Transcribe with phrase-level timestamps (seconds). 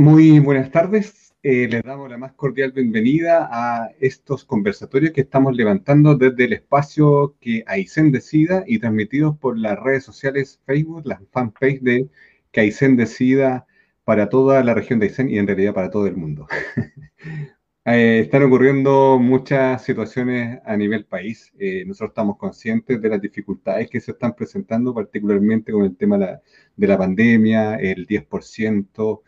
[0.00, 1.34] Muy buenas tardes.
[1.42, 6.54] Eh, les damos la más cordial bienvenida a estos conversatorios que estamos levantando desde el
[6.54, 12.08] espacio que Aysén decida y transmitidos por las redes sociales Facebook, la fanpage de
[12.50, 13.66] que Aysén decida
[14.02, 16.48] para toda la región de Aysén y en realidad para todo el mundo.
[17.86, 21.50] Eh, están ocurriendo muchas situaciones a nivel país.
[21.58, 26.18] Eh, nosotros estamos conscientes de las dificultades que se están presentando, particularmente con el tema
[26.18, 26.42] la,
[26.76, 29.22] de la pandemia, el 10%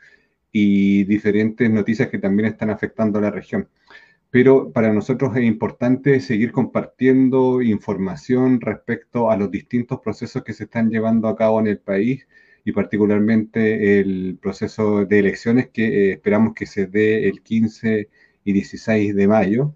[0.52, 3.68] y diferentes noticias que también están afectando a la región.
[4.30, 10.64] Pero para nosotros es importante seguir compartiendo información respecto a los distintos procesos que se
[10.64, 12.26] están llevando a cabo en el país
[12.64, 18.08] y particularmente el proceso de elecciones que eh, esperamos que se dé el 15
[18.44, 19.74] y 16 de mayo.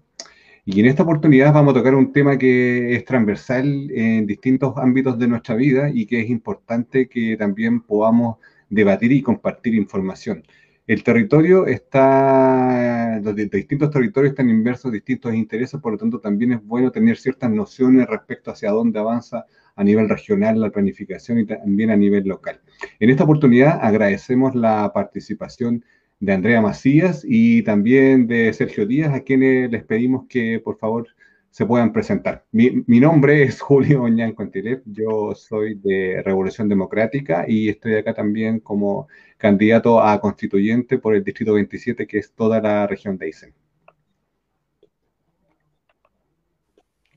[0.65, 5.17] Y en esta oportunidad vamos a tocar un tema que es transversal en distintos ámbitos
[5.17, 8.37] de nuestra vida y que es importante que también podamos
[8.69, 10.43] debatir y compartir información.
[10.87, 16.65] El territorio está, los distintos territorios están inversos distintos intereses, por lo tanto también es
[16.65, 21.91] bueno tener ciertas nociones respecto hacia dónde avanza a nivel regional la planificación y también
[21.91, 22.61] a nivel local.
[23.01, 25.83] En esta oportunidad agradecemos la participación
[26.21, 31.07] de Andrea Macías y también de Sergio Díaz, a quienes les pedimos que por favor
[31.57, 32.45] se puedan presentar.
[32.51, 38.59] Mi, nombre es Julio Oñán Contilep, yo soy de Revolución Democrática y estoy acá también
[38.59, 39.07] como
[39.39, 43.55] candidato a constituyente por el Distrito 27, que es toda la región de Aysén.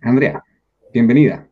[0.00, 0.42] Andrea,
[0.90, 1.46] bienvenida.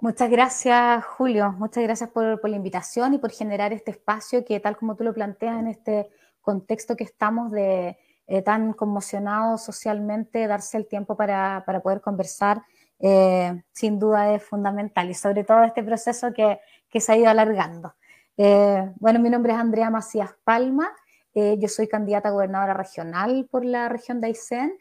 [0.00, 1.50] Muchas gracias, Julio.
[1.50, 5.02] Muchas gracias por, por, la invitación y por generar este espacio que, tal como tú
[5.02, 6.10] lo planteas, en este
[6.42, 7.98] contexto que estamos de
[8.32, 12.62] eh, tan conmocionado socialmente, darse el tiempo para, para poder conversar,
[12.98, 17.28] eh, sin duda es fundamental y sobre todo este proceso que, que se ha ido
[17.28, 17.94] alargando.
[18.38, 20.90] Eh, bueno, mi nombre es Andrea Macías Palma,
[21.34, 24.78] yo soy candidata a gobernadora regional por la región de Aysén,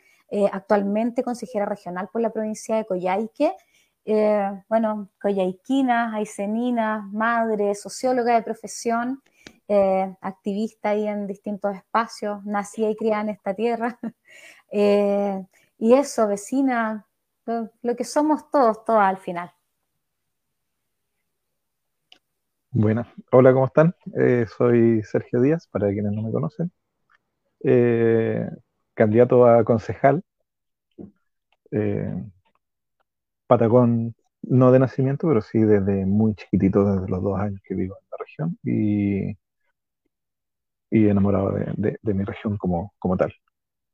[0.54, 3.54] actualmente consejera regional por la provincia de Coyhaique,
[4.70, 9.22] bueno, coyhaiquina, aysenina, madre, socióloga de profesión,
[9.74, 13.98] eh, activista ahí en distintos espacios, nací y criada en esta tierra.
[14.74, 15.46] Eh,
[15.80, 17.06] y eso, vecina,
[17.46, 19.52] lo, que somos todos, todas al final.
[22.70, 23.94] Buenas, hola, ¿cómo están?
[24.18, 26.72] Eh, soy Sergio Díaz, para quienes no me conocen.
[28.94, 30.24] candidato a concejal.
[33.46, 37.98] Patagón no de nacimiento, pero sí desde muy chiquitito, desde los dos años que vivo
[38.00, 38.58] en la región.
[38.64, 39.38] Y
[40.92, 43.34] y enamorado de, mi región como, como tal.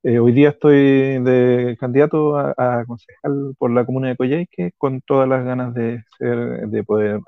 [0.03, 5.29] Eh, hoy día estoy de candidato a, concejal por la comuna de Coyhaique con todas
[5.29, 7.21] las ganas de, ser, de poder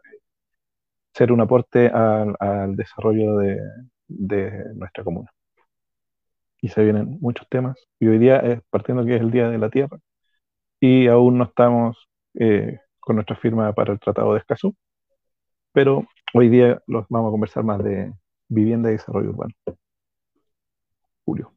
[1.13, 3.59] ser un aporte al, desarrollo de,
[4.75, 5.30] nuestra comuna.
[6.62, 7.78] Y se vienen muchos temas.
[8.00, 9.97] Y hoy día, es, partiendo que es el Día de la Tierra,
[10.80, 14.75] y aún no estamos eh, con nuestra firma para el Tratado de Escazú,
[15.74, 18.13] pero hoy día los vamos a conversar más de,
[18.50, 19.54] Vivienda y Desarrollo Urbano.
[21.26, 21.54] Julio.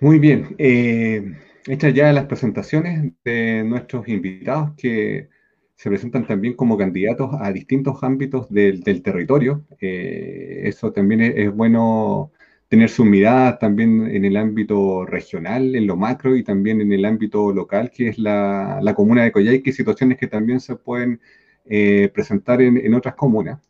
[0.00, 0.54] Muy bien.
[0.58, 1.34] Eh,
[1.66, 5.28] hechas ya las presentaciones de nuestros invitados que
[5.74, 9.64] se presentan también como candidatos a distintos ámbitos del, territorio.
[9.80, 12.32] Eh, eso también es, bueno
[12.68, 17.04] tener su mirada también en el ámbito regional, en lo macro y también en el
[17.04, 21.20] ámbito local, que es la, comuna de Coyhaique, situaciones que también se pueden
[21.64, 23.67] eh, presentar en, otras comunas.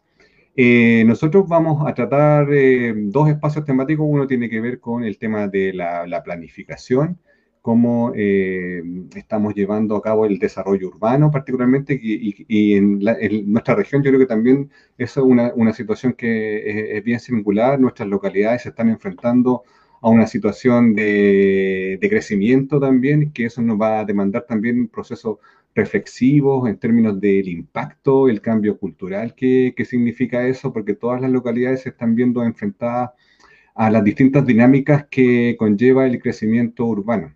[0.60, 4.04] Eh, nosotros vamos a tratar eh, dos espacios temáticos.
[4.08, 7.16] Uno tiene que ver con el tema de la, planificación,
[7.62, 8.82] cómo eh,
[9.14, 12.98] estamos llevando a cabo el desarrollo urbano particularmente, y, en,
[13.52, 17.78] nuestra región yo creo que también es una, situación que es, bien singular.
[17.78, 19.62] Nuestras localidades se están enfrentando
[20.00, 24.88] a una situación de, de crecimiento también, que eso nos va a demandar también un
[24.88, 25.38] proceso
[25.78, 31.82] reflexivos en términos del impacto, el cambio cultural que, significa eso, porque todas las localidades
[31.82, 33.10] se están viendo enfrentadas
[33.74, 37.34] a las distintas dinámicas que conlleva el crecimiento urbano.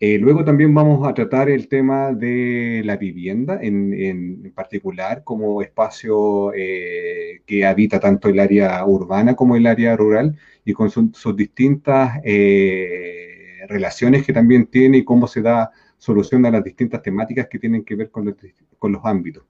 [0.00, 6.52] Eh, luego también vamos a tratar el tema de la vivienda, en, particular como espacio
[6.54, 12.20] eh, que habita tanto el área urbana como el área rural y con sus distintas
[12.24, 17.58] eh, relaciones que también tiene y cómo se da solución a las distintas temáticas que
[17.58, 18.34] tienen que ver con los,
[18.78, 19.44] con los ámbitos.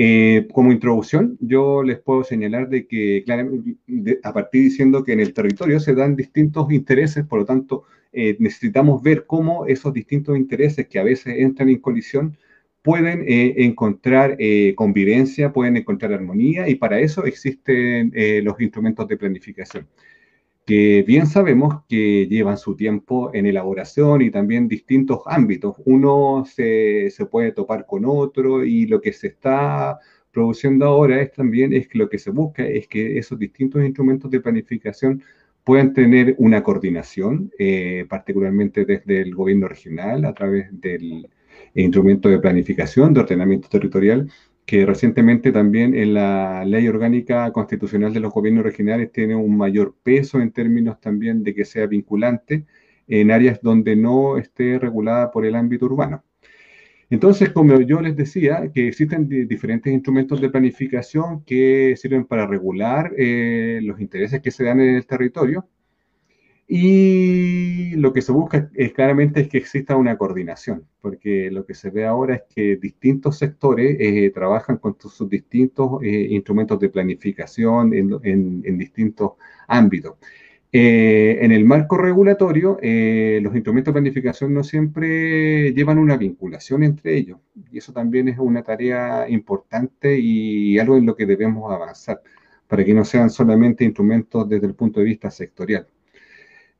[0.00, 3.24] Eh, como introducción, yo les puedo señalar de que,
[4.22, 7.82] a partir diciendo que en el territorio se dan distintos intereses, por lo tanto,
[8.12, 12.36] eh, necesitamos ver cómo esos distintos intereses que a veces entran en colisión
[12.80, 14.38] pueden eh, encontrar
[14.76, 18.12] convivencia, pueden encontrar armonía y para eso existen
[18.44, 19.88] los instrumentos de planificación,
[20.68, 25.76] que bien sabemos que llevan su tiempo en elaboración y también distintos ámbitos.
[25.86, 29.98] Uno se, se puede topar con otro y lo que se está
[30.30, 34.30] produciendo ahora es también es que lo que se busca es que esos distintos instrumentos
[34.30, 35.22] de planificación
[35.64, 37.50] puedan tener una coordinación,
[38.06, 41.30] particularmente desde el gobierno regional a través del
[41.72, 44.30] instrumento de planificación, de ordenamiento territorial,
[44.68, 49.96] que recientemente también en la ley orgánica constitucional de los gobiernos regionales tiene un mayor
[50.02, 52.66] peso en términos también de que sea vinculante
[53.06, 56.22] en áreas donde no esté regulada por el ámbito urbano.
[57.08, 63.14] Entonces, como yo les decía, que existen diferentes instrumentos de planificación que sirven para regular
[63.16, 65.66] eh, los intereses que se dan en el territorio,
[66.70, 71.72] y lo que se busca es claramente es que exista una coordinación, porque lo que
[71.72, 76.90] se ve ahora es que distintos sectores eh, trabajan con sus distintos eh, instrumentos de
[76.90, 79.32] planificación en, distintos
[79.66, 80.16] ámbitos.
[80.70, 87.16] Eh, en el marco regulatorio, los instrumentos de planificación no siempre llevan una vinculación entre
[87.16, 87.38] ellos,
[87.72, 92.20] y eso también es una tarea importante y algo en lo que debemos avanzar,
[92.66, 95.86] para que no sean solamente instrumentos desde el punto de vista sectorial.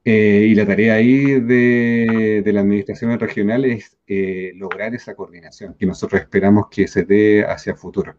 [0.05, 5.75] Eh, y la tarea ahí de, de la administración regional es eh, lograr esa coordinación
[5.79, 8.17] que nosotros esperamos que se dé hacia el futuro.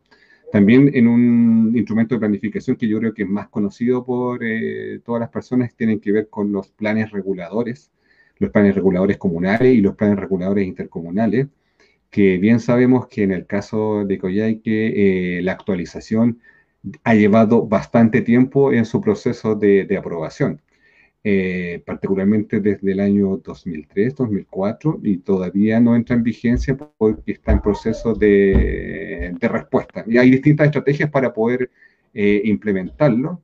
[0.51, 4.99] También en un instrumento de planificación que yo creo que es más conocido por eh,
[5.05, 7.91] todas las personas, tienen que ver con los planes reguladores,
[8.37, 11.47] los planes reguladores comunales y los planes reguladores intercomunales,
[12.09, 16.39] que bien sabemos que en el caso de Coyhaique la actualización
[17.03, 20.61] ha llevado bastante tiempo en su proceso de, de aprobación.
[21.21, 27.51] Eh, particularmente desde el año 2003, 2004, y todavía no entra en vigencia porque está
[27.51, 30.05] en proceso de, respuesta.
[30.07, 31.71] Y hay distintas estrategias para poder
[32.13, 33.41] eh, implementarlo,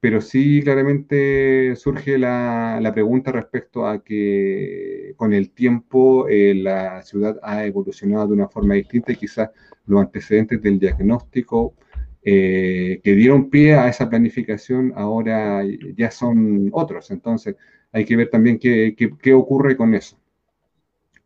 [0.00, 7.38] pero sí claramente surge la, pregunta respecto a que con el tiempo eh, la ciudad
[7.42, 9.50] ha evolucionado de una forma distinta y quizás
[9.86, 11.74] los antecedentes del diagnóstico
[12.26, 15.62] eh, que dieron pie a esa planificación ahora
[15.94, 17.10] ya son otros.
[17.10, 17.56] Entonces,
[17.92, 20.18] hay que ver también qué, qué, ocurre con eso.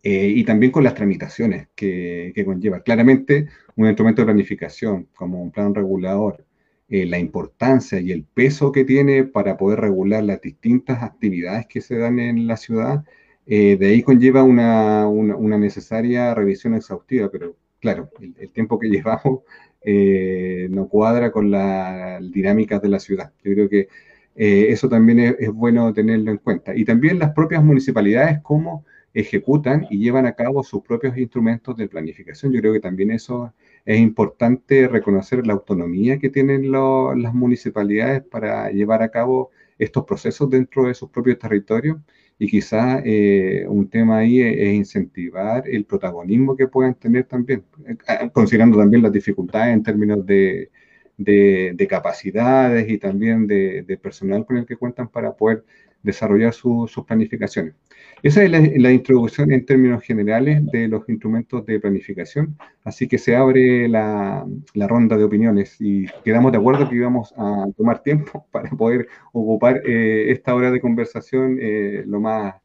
[0.03, 2.83] Eh, y también con las tramitaciones que, que, conlleva.
[2.83, 6.45] Claramente, un instrumento de planificación como un plan regulador,
[6.89, 11.81] eh, la importancia y el peso que tiene para poder regular las distintas actividades que
[11.81, 13.05] se dan en la ciudad,
[13.47, 19.41] de ahí conlleva una, una, necesaria revisión exhaustiva, pero claro, el, el tiempo que llevamos
[19.83, 23.33] eh, no cuadra con las dinámicas de la ciudad.
[23.45, 23.89] Yo creo que
[24.37, 26.75] eh, eso también es, bueno tenerlo en cuenta.
[26.77, 31.89] Y también las propias municipalidades, cómo ejecutan y llevan a cabo sus propios instrumentos de
[31.89, 32.53] planificación.
[32.53, 33.53] Yo creo que también eso
[33.85, 40.51] es importante reconocer la autonomía que tienen las municipalidades para llevar a cabo estos procesos
[40.51, 41.99] dentro de sus propios territorios
[42.39, 48.31] y quizá eh, un tema ahí es, incentivar el protagonismo que puedan tener también, eh,
[48.33, 50.71] considerando también las dificultades en términos de,
[51.17, 55.65] de, capacidades y también de, personal con el que cuentan para poder
[56.03, 57.75] desarrollar sus planificaciones.
[58.23, 63.37] Esa es la, introducción en términos generales de los instrumentos de planificación, así que se
[63.37, 68.71] abre la, ronda de opiniones y quedamos de acuerdo que íbamos a tomar tiempo para
[68.71, 72.57] poder ocupar eh, esta hora de conversación eh, lo más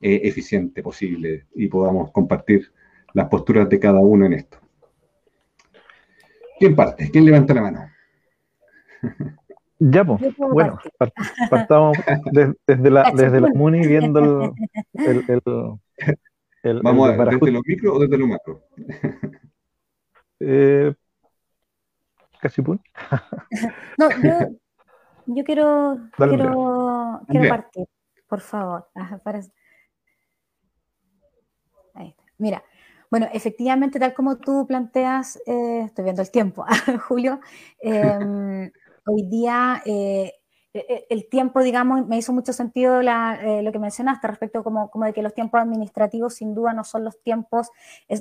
[0.00, 2.72] eh, eficiente posible y podamos compartir
[3.14, 4.58] las posturas de cada uno en esto.
[6.58, 7.10] ¿Quién parte?
[7.10, 7.80] ¿Quién levanta la mano?
[9.90, 10.78] Ya, pues, bueno,
[11.50, 11.98] partamos
[12.66, 14.54] desde, la, desde la MUNI viendo
[14.92, 15.42] el, el,
[16.62, 18.62] el, Vamos a ver, ¿desde lo micro o desde lo macro?
[20.38, 20.94] Eh,
[22.40, 22.78] casi pues.
[23.98, 24.56] no, yo,
[25.26, 27.86] yo quiero, quiero, quiero partir,
[28.28, 28.88] por favor.
[31.94, 32.22] Ahí está.
[32.38, 32.62] Mira,
[33.10, 36.64] bueno, efectivamente, tal como tú planteas, eh, estoy viendo el tiempo,
[37.08, 37.40] Julio,
[37.82, 38.70] eh,
[39.06, 40.32] hoy día eh,
[40.74, 44.90] e, e, el tiempo, digamos, me hizo mucho sentido eh, lo que mencionaste respecto como,
[44.90, 47.68] como, de que los tiempos administrativos sin duda no son los tiempos,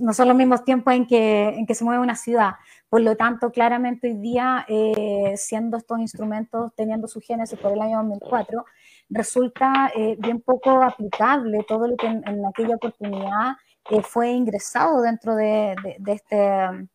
[0.02, 2.54] no son los mismos tiempos en que, en que se mueve una ciudad.
[2.90, 7.82] Por lo tanto, claramente hoy día, eh, siendo estos instrumentos teniendo su génesis por el
[7.82, 8.66] año 2004,
[9.10, 13.56] resulta bien poco aplicable todo lo que en, aquella oportunidad
[14.04, 16.88] fue ingresado dentro de, de este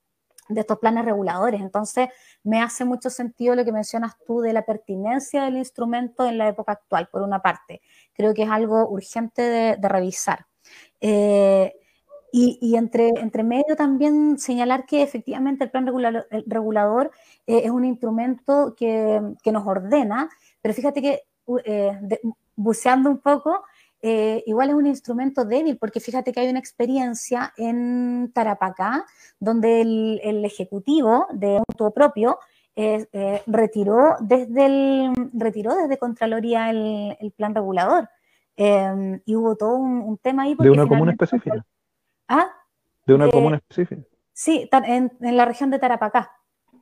[0.48, 1.60] de estos planes reguladores.
[1.60, 2.08] Entonces,
[2.42, 6.48] me hace mucho sentido lo que mencionas tú de la pertinencia del instrumento en la
[6.48, 7.80] época actual, por una parte.
[8.14, 10.46] Creo que es algo urgente de, revisar.
[11.00, 11.74] Eh,
[12.32, 13.12] y, entre,
[13.44, 15.86] medio también señalar que efectivamente el plan
[16.46, 17.10] regulador,
[17.46, 20.28] es un instrumento que, que, nos ordena,
[20.60, 21.22] pero fíjate que
[22.56, 23.64] buceando un poco,
[24.02, 29.04] eh, igual es un instrumento débil, porque fíjate que hay una experiencia en Tarapacá,
[29.40, 32.38] donde el, ejecutivo de mutuo propio
[32.76, 38.08] eh, eh, retiró, desde el, retiró desde Contraloría el, plan regulador.
[38.58, 40.54] Em, y hubo todo un, tema ahí.
[40.58, 41.64] ¿De una comuna específica?
[42.28, 42.48] ¿Ah?
[43.06, 44.02] ¿De una comuna específica?
[44.32, 46.35] Sí, en, en la región de Tarapacá.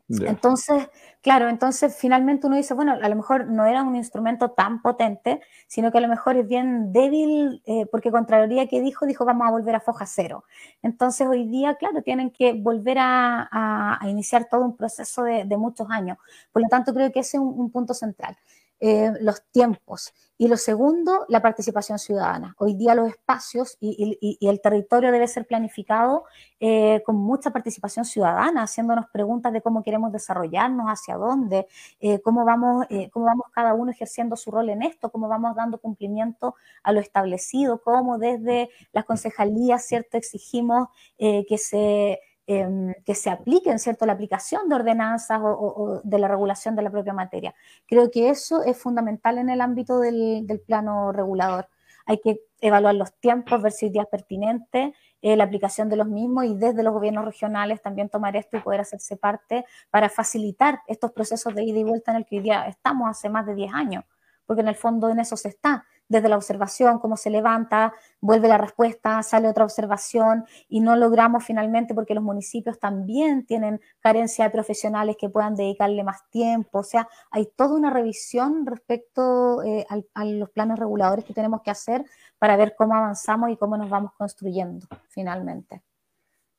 [0.08, 0.88] Entonces,
[1.22, 5.40] claro, entonces finalmente uno dice, bueno, a lo mejor no era un instrumento tan potente,
[5.66, 9.48] sino que a lo mejor es bien débil, eh, porque Contraloría que dijo, dijo vamos
[9.48, 10.44] a volver a foja cero.
[10.82, 16.18] Entonces hoy día, claro, tienen que volver a, iniciar todo un proceso de, muchos años.
[16.52, 18.36] Por lo tanto, creo que ese es un punto central.
[18.80, 20.12] Eh, los tiempos.
[20.36, 22.54] Y lo segundo, la participación ciudadana.
[22.58, 26.24] Hoy día los espacios y, el territorio debe ser planificado
[26.58, 31.68] eh, con mucha participación ciudadana, haciéndonos preguntas de cómo queremos desarrollarnos, hacia dónde,
[32.00, 35.78] eh, cómo, vamos, cómo vamos cada uno ejerciendo su rol en esto, cómo vamos dando
[35.78, 43.30] cumplimiento a lo establecido, cómo desde las concejalías, ¿cierto?, exigimos que se Em, que se
[43.30, 47.54] apliquen, ¿cierto?, la aplicación de ordenanzas o, de la regulación de la propia materia.
[47.86, 51.68] Creo que eso es fundamental en el ámbito del, plano regulador.
[52.04, 56.06] Hay que evaluar los tiempos, ver si hoy día pertinente eh, la aplicación de los
[56.06, 60.80] mismos y desde los gobiernos regionales también tomar esto y poder hacerse parte para facilitar
[60.86, 63.54] estos procesos de ida y vuelta en el que hoy día estamos hace más de
[63.54, 64.04] 10 años,
[64.44, 68.48] porque en el fondo en eso se está desde la observación, cómo se levanta, vuelve
[68.48, 74.44] la respuesta, sale otra observación y no logramos finalmente porque los municipios también tienen carencia
[74.44, 76.80] de profesionales que puedan dedicarle más tiempo.
[76.80, 81.70] O sea, hay toda una revisión respecto eh, a los planes reguladores que tenemos que
[81.70, 82.04] hacer
[82.38, 85.82] para ver cómo avanzamos y cómo nos vamos construyendo finalmente.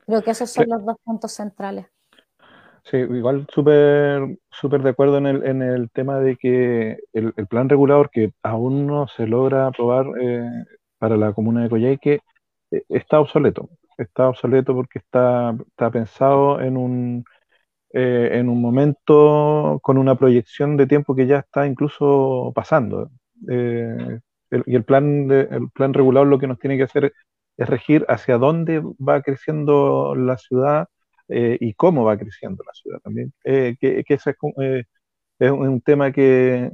[0.05, 1.87] Creo que esos son los dos puntos centrales.
[2.85, 7.67] Sí, igual súper súper de acuerdo en el, en el tema de que el, plan
[7.67, 10.47] regulador que aún no se logra aprobar eh,
[10.99, 12.19] para la comuna de Coyhaique
[12.71, 13.69] eh, está obsoleto.
[13.97, 17.25] Está obsoleto porque está, está pensado en un,
[17.93, 23.09] eh, en un momento con una proyección de tiempo que ya está incluso pasando.
[23.47, 27.13] y el plan, de, el plan regulador lo que nos tiene que hacer
[27.57, 30.87] es regir hacia dónde va creciendo la ciudad
[31.27, 33.33] eh, y cómo va creciendo la ciudad también.
[33.43, 34.83] Eh, que, ese eh,
[35.39, 36.71] es, un tema que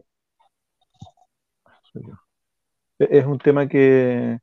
[3.00, 4.39] es un tema que,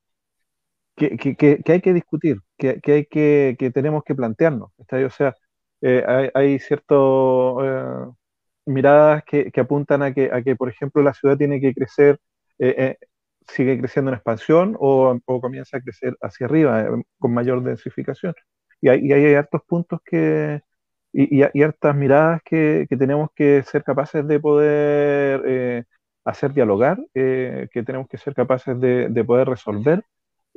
[0.96, 4.70] que, hay que discutir, que, hay que, que tenemos que plantearnos.
[4.76, 5.34] O sea,
[5.82, 6.98] hay, hay ciertas
[8.66, 12.18] miradas que, apuntan a que, a que, por ejemplo, la ciudad tiene que crecer,
[13.48, 16.86] sigue creciendo en expansión o, comienza a crecer hacia arriba
[17.18, 18.34] con mayor densificación
[18.80, 20.62] y hay, hay hartos puntos que,
[21.12, 25.84] y, y, hartas miradas que, que, tenemos que ser capaces de poder eh,
[26.24, 30.04] hacer dialogar, eh, que tenemos que ser capaces de, de poder resolver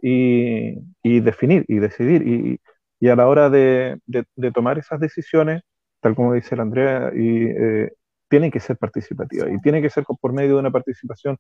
[0.02, 2.28] y, y, definir y decidir.
[2.28, 2.60] Y,
[3.00, 5.64] y a la hora de, de, tomar esas decisiones,
[6.02, 7.92] tal como dice la Andrea, y, eh,
[8.30, 11.38] tienen que ser participativas y tiene que ser por medio de una participación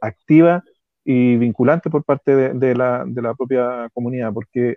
[0.00, 0.62] activa
[1.04, 4.76] y vinculante por parte de, la, de la propia comunidad, porque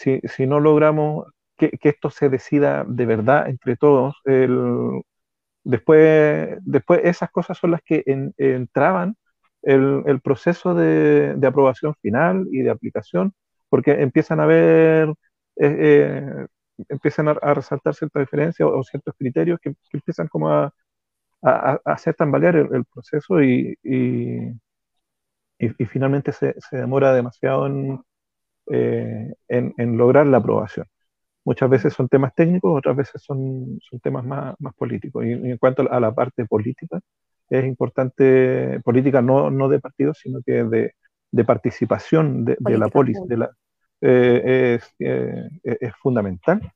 [0.00, 1.26] si, no logramos
[1.56, 4.16] que, esto se decida de verdad entre todos,
[5.64, 8.02] después, después esas cosas son las que
[8.38, 9.16] entraban
[9.62, 13.34] el, proceso de, aprobación final y de aplicación,
[13.68, 15.10] porque empiezan a ver,
[15.56, 16.46] eh, eh,
[16.88, 20.72] empiezan a, resaltar ciertas diferencias o, ciertos criterios que, empiezan como a,
[21.84, 24.54] hacer tambalear el, proceso y, y,
[25.86, 28.00] finalmente se, se demora demasiado en,
[28.72, 30.86] eh, en, lograr la aprobación.
[31.44, 35.24] Muchas veces son temas técnicos, otras veces son, son temas más, más políticos.
[35.24, 37.00] Y, en cuanto a la parte política,
[37.48, 40.94] es importante, política no, no de partidos, sino que de,
[41.32, 43.50] de participación de, la polis, de la,
[44.00, 46.72] eh, es, eh, es, fundamental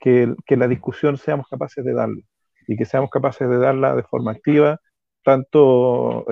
[0.00, 2.22] que, que, la discusión seamos capaces de darla
[2.66, 4.80] y que seamos capaces de darla de forma activa,
[5.22, 6.26] tanto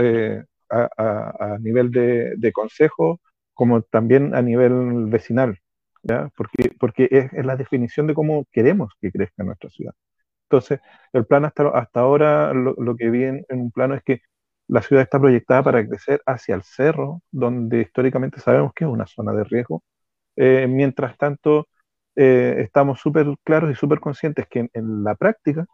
[0.71, 3.21] a, a, nivel de, de consejo
[3.59, 5.59] como también a nivel vecinal,
[6.05, 6.31] ¿ya?
[6.37, 9.95] Porque, porque es, la definición de cómo queremos que crezca nuestra ciudad.
[10.45, 10.81] Entonces,
[11.13, 14.21] el plan hasta, hasta ahora, lo, que vi en, un plano es que
[14.69, 19.07] la ciudad está proyectada para crecer hacia el cerro, donde históricamente sabemos que es una
[19.09, 19.83] zona de riesgo.
[20.37, 21.69] Eh, mientras tanto,
[22.17, 25.67] eh, estamos súper claros y súper conscientes que en, la práctica,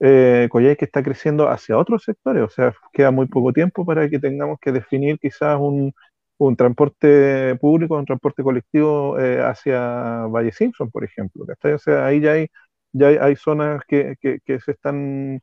[0.00, 4.18] eh, que está creciendo hacia otros sectores, o sea, queda muy poco tiempo para que
[4.18, 5.92] tengamos que definir quizás un,
[6.40, 11.44] un transporte público, un transporte colectivo eh, hacia Valle Simpson, por ejemplo.
[11.78, 12.48] Sea, ahí ya hay,
[12.92, 14.16] ya hay, zonas que,
[14.46, 15.40] se están,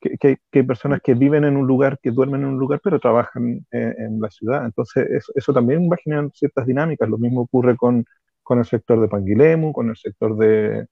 [0.00, 3.66] que, hay personas que viven en un lugar, que duermen en un lugar, pero trabajan
[3.72, 4.64] eh, en la ciudad.
[4.64, 7.08] Entonces, eso, también va generando ciertas dinámicas.
[7.08, 8.04] Lo mismo ocurre con,
[8.50, 10.86] el sector de Panguilemu, con el sector de,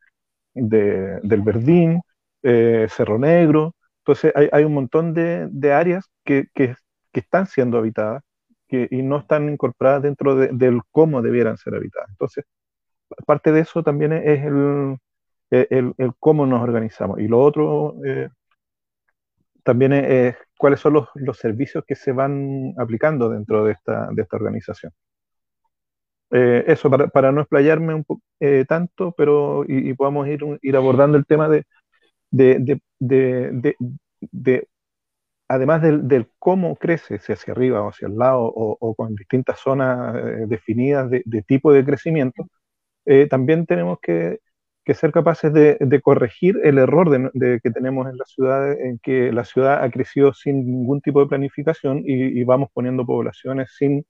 [0.54, 2.00] del Verdín,
[2.42, 3.76] eh, Cerro Negro.
[3.98, 6.74] Entonces, hay, un montón de, áreas que, que
[7.12, 8.22] están siendo habitadas
[8.72, 12.08] y no están incorporadas dentro del cómo debieran ser habitadas.
[12.10, 12.44] Entonces,
[13.26, 14.96] parte de eso también es el,
[15.50, 17.20] el, cómo nos organizamos.
[17.20, 18.28] Y lo otro eh,
[19.62, 24.22] también es, cuáles son los, los, servicios que se van aplicando dentro de esta, de
[24.22, 24.92] esta organización.
[26.32, 28.04] Eh, eso, para, para, no explayarme un
[28.38, 31.64] eh, tanto, pero y, podamos ir, ir abordando el tema de,
[32.30, 33.76] de, de,
[34.20, 34.68] de
[35.50, 40.14] además del, cómo crece, si hacia arriba o hacia el lado, o, con distintas zonas
[40.16, 42.46] eh, definidas de, tipo de crecimiento,
[43.04, 44.38] eh, también tenemos que,
[44.94, 49.44] ser capaces de, corregir el error de, que tenemos en la ciudad, en que la
[49.44, 54.04] ciudad ha crecido sin ningún tipo de planificación y, vamos poniendo poblaciones sin,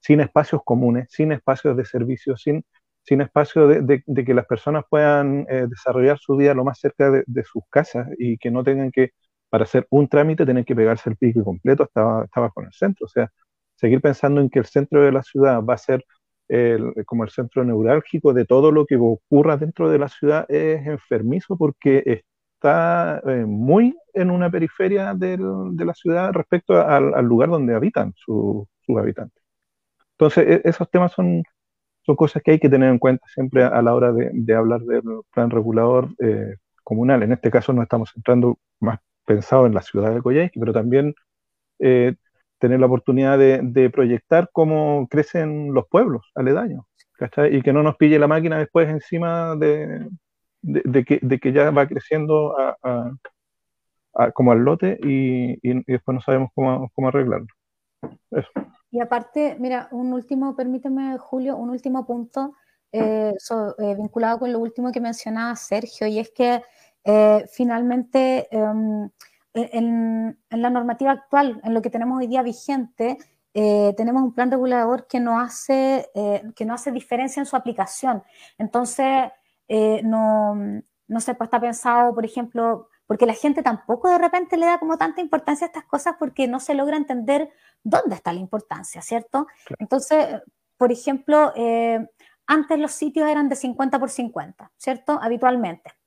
[0.00, 2.64] sin espacios comunes, sin espacios de servicio, sin,
[3.02, 7.44] sin espacio de, que las personas puedan eh, desarrollar su vida lo más cerca de
[7.44, 9.12] sus casas y que no tengan que
[9.50, 13.06] para hacer un trámite tener que pegarse el pico completo estaba con el centro.
[13.06, 13.30] O sea,
[13.76, 16.04] seguir pensando en que el centro de la ciudad va a ser
[17.04, 21.58] como el centro neurálgico de todo lo que ocurra dentro de la ciudad es enfermizo
[21.58, 22.22] porque
[22.58, 28.66] está eh, muy en una periferia de la ciudad respecto al, lugar donde habitan sus
[28.98, 29.42] habitantes.
[30.12, 31.42] Entonces, e, esos temas son,
[32.02, 35.02] son cosas que hay que tener en cuenta siempre a, la hora de, hablar del
[35.32, 37.22] plan regulador eh, comunal.
[37.22, 41.14] En este caso nos estamos centrando más pensado en la ciudad de Coyhaique, pero también
[41.78, 42.14] eh,
[42.58, 46.84] tener la oportunidad de, proyectar cómo crecen los pueblos aledaños,
[47.50, 50.08] Y que no nos pille la máquina después encima de,
[51.04, 52.56] que, ya va creciendo
[54.34, 55.56] como al lote y,
[55.92, 57.46] después no sabemos cómo, arreglarlo.
[58.90, 62.54] Y aparte, mira, un último, permíteme, Julio, un último punto
[62.90, 66.62] eh, eh, vinculado con lo último que mencionaba Sergio, y es que
[67.10, 69.08] eh, finalmente em,
[69.54, 73.16] en, la normativa actual, en lo que tenemos hoy día vigente,
[73.54, 77.56] eh, tenemos un plan regulador que no hace, eh, que no hace diferencia en su
[77.56, 78.22] aplicación.
[78.58, 79.30] Entonces,
[80.04, 84.66] no, no sé, pues está pensado, por ejemplo, porque la gente tampoco de repente le
[84.66, 87.50] da como tanta importancia a estas cosas porque no se logra entender
[87.82, 89.46] dónde está la importancia, ¿cierto?
[89.78, 90.42] Entonces,
[90.76, 91.54] por ejemplo,
[92.46, 95.18] antes los sitios eran de 50 por 50, ¿cierto?
[95.22, 95.97] Habitualmente.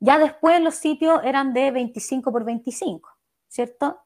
[0.00, 3.08] Ya después los sitios eran de 25 por 25,
[3.48, 4.00] ¿cierto?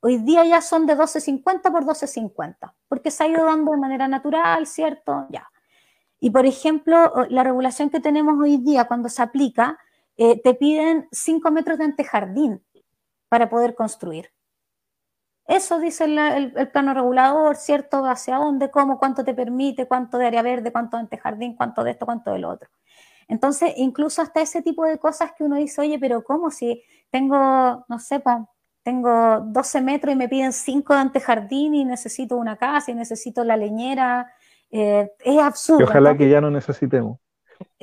[0.00, 4.06] Hoy día ya son de 12.50 por 12.50, porque se ha ido dando de manera
[4.06, 5.26] natural, ¿cierto?
[5.30, 5.50] Ya.
[6.20, 9.78] Y por ejemplo, la regulación que tenemos hoy día cuando se aplica,
[10.16, 12.62] eh, te piden 5 metros de antejardín
[13.28, 14.30] para poder construir.
[15.46, 18.04] Eso dice el, plano regulador, ¿cierto?
[18.06, 21.90] Hacia dónde, cómo, cuánto te permite, cuánto de área verde, cuánto de antejardín, cuánto de
[21.90, 22.70] esto, cuánto de lo otro.
[23.28, 27.84] Entonces, incluso hasta ese tipo de cosas que uno dice, oye, pero ¿cómo si tengo,
[27.88, 28.22] no sé,
[28.82, 33.44] tengo 12 metros y me piden 5 de antejardín y necesito una casa y necesito
[33.44, 34.32] la leñera?
[34.70, 35.84] Eh, es absurdo.
[35.84, 37.18] ojalá que ya no necesitemos.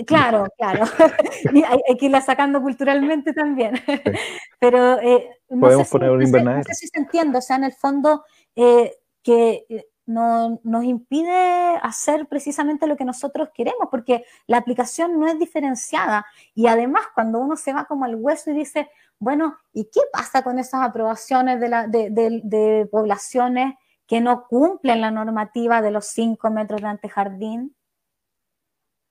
[0.05, 0.85] Claro, claro.
[1.87, 3.75] hay, que irla sacando culturalmente también.
[4.59, 6.59] Pero eh, no podemos sé poner un invernadero.
[6.59, 8.23] No sé si se entiende, o sea, en el fondo
[8.55, 9.65] eh, que
[10.05, 16.25] no, nos impide hacer precisamente lo que nosotros queremos, porque la aplicación no es diferenciada.
[16.53, 20.43] Y además, cuando uno se va como al hueso y dice, bueno, ¿y qué pasa
[20.43, 23.75] con esas aprobaciones de, de, poblaciones
[24.07, 27.75] que no cumplen la normativa de los 5 metros de antejardín?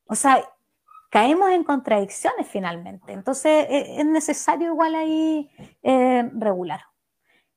[0.06, 0.42] O sea,
[1.10, 3.12] caemos en contradicciones finalmente.
[3.12, 5.50] Entonces, e, es necesario igual ahí
[5.82, 6.89] eh, regular.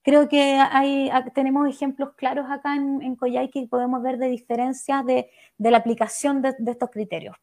[0.04, 3.18] Creo que hay, tenemos ejemplos claros acá en, en
[3.50, 7.38] que podemos ver de diferencias de, la aplicación de, estos criterios.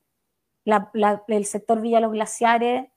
[0.66, 2.88] el sector Villa Los Glaciares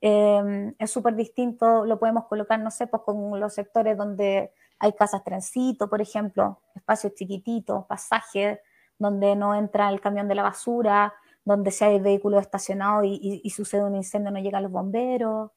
[0.00, 4.92] em, es súper distinto, lo podemos colocar, no sé, pues con los sectores donde hay
[4.92, 8.60] casas trencito, por ejemplo, espacios chiquititos, pasajes,
[8.98, 11.12] donde no entra el camión de la basura,
[11.44, 15.50] donde si hay vehículos estacionados y, sucede un incendio no llegan los bomberos.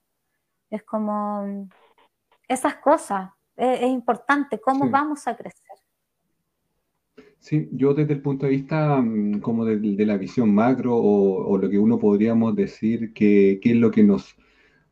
[0.71, 1.67] Es como
[2.47, 5.77] esas cosas es, importante, cómo vamos a crecer.
[7.41, 11.69] Sí, yo desde el punto de vista mm, como de, la visión macro o, lo
[11.69, 14.35] que uno podríamos decir que, es lo que nos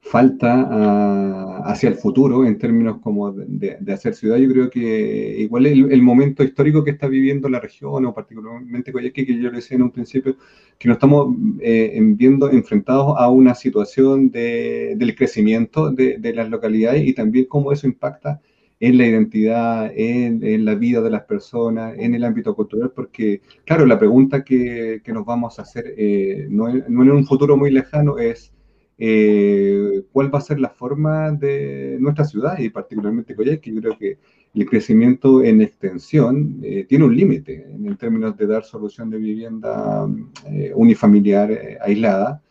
[0.01, 4.37] falta ah, hacia el futuro en términos como de, hacer ciudad.
[4.37, 8.91] Yo creo que igual el, el, momento histórico que está viviendo la región, o particularmente
[8.91, 10.35] Coyhaique, que yo le decía en un principio,
[10.79, 16.49] que nos estamos eh, viendo enfrentados a una situación de, del crecimiento de, de, las
[16.49, 18.41] localidades y también cómo eso impacta
[18.79, 23.41] en la identidad, en, en, la vida de las personas, en el ámbito cultural, porque,
[23.65, 27.57] claro, la pregunta que, que nos vamos a hacer eh, no, no en un futuro
[27.57, 28.53] muy lejano es
[29.01, 33.73] eh, cuál va a ser la forma de nuestra ciudad y particularmente Coyhaique.
[33.73, 34.17] Yo creo que
[34.53, 40.05] el crecimiento en extensión eh, tiene un límite en, términos de dar solución de vivienda
[40.47, 42.41] eh, unifamiliar aislada.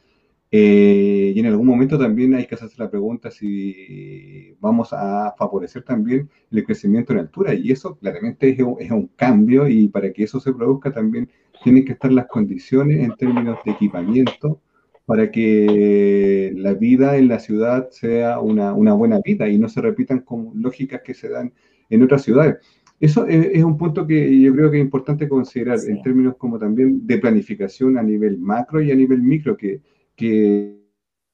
[0.50, 6.30] Y en algún momento también hay que hacerse la pregunta si vamos a favorecer también
[6.50, 7.54] el crecimiento en altura.
[7.54, 11.28] Y eso claramente es un, es un cambio y para que eso se produzca también
[11.62, 14.60] tienen que estar las condiciones en términos de equipamiento
[15.04, 19.80] para que la vida en la ciudad sea una, una, buena vida y no se
[19.80, 21.52] repitan con lógicas que se dan
[21.88, 22.56] en otras ciudades.
[23.00, 27.06] Eso es, un punto que yo creo que es importante considerar en términos como también
[27.06, 29.80] de planificación a nivel macro y a nivel micro, que,
[30.18, 30.82] que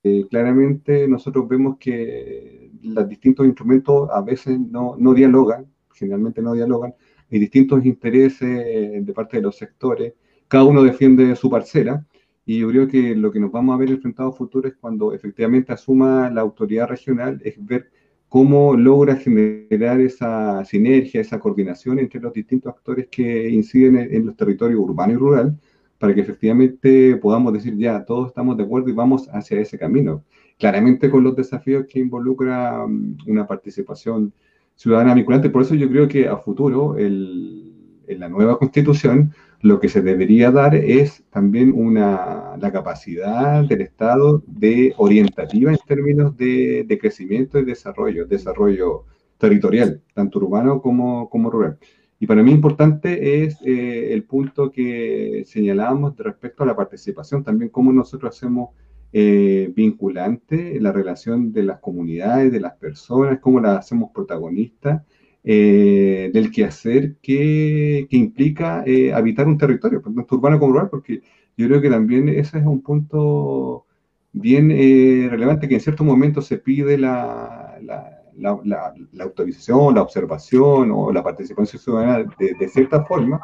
[0.03, 6.53] eh, claramente nosotros vemos que los distintos instrumentos a veces no, no dialogan, generalmente no
[6.53, 6.95] dialogan,
[7.33, 10.13] hay distintos intereses de parte de los sectores,
[10.49, 12.07] cada uno defiende su parcela,
[12.45, 15.73] y yo creo que lo que nos vamos a ver enfrentados futuro es cuando efectivamente
[15.73, 17.91] asuma la autoridad regional, es ver
[18.29, 24.37] cómo logra generar esa sinergia, esa coordinación entre los distintos actores que inciden en, los
[24.37, 25.59] territorios urbano y rural,
[25.99, 30.25] para que efectivamente podamos decir, ya, todos estamos de acuerdo y vamos hacia ese camino.
[30.59, 34.33] Claramente con los desafíos que involucra mm, una participación
[34.75, 35.51] ciudadana vinculante.
[35.51, 37.75] Por eso yo creo que a futuro, el,
[38.07, 43.81] en la nueva constitución, lo que se debería dar es también una, la capacidad del
[43.81, 49.05] Estado de orientativa en términos de, crecimiento y desarrollo, desarrollo
[49.39, 51.79] territorial, tanto urbano como, como rural.
[52.25, 57.69] Y para mí importante es eh, el punto que señalábamos respecto a la participación, también
[57.69, 58.71] cómo nosotros hacemos
[59.13, 65.03] eh, vinculante la relación de las comunidades, de las personas, cómo las hacemos protagonistas
[65.45, 71.21] eh, del quehacer que, que implica eh, habitar un territorio, tanto urbano como rural, porque
[71.59, 73.85] yo creo que también ese es un punto
[74.33, 80.91] bien relevante, que en ciertos momentos se pide la, la, la, la, autorización, la observación
[80.93, 83.41] o la participación ciudadana de, de cierta forma,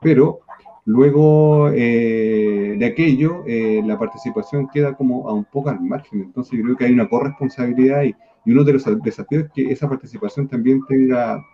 [0.00, 0.40] pero
[0.84, 6.76] luego de aquello la participación queda como a un poco al margen, entonces yo creo
[6.76, 8.14] que hay una corresponsabilidad y
[8.46, 11.44] y uno de los desafíos es que esa participación también tenga,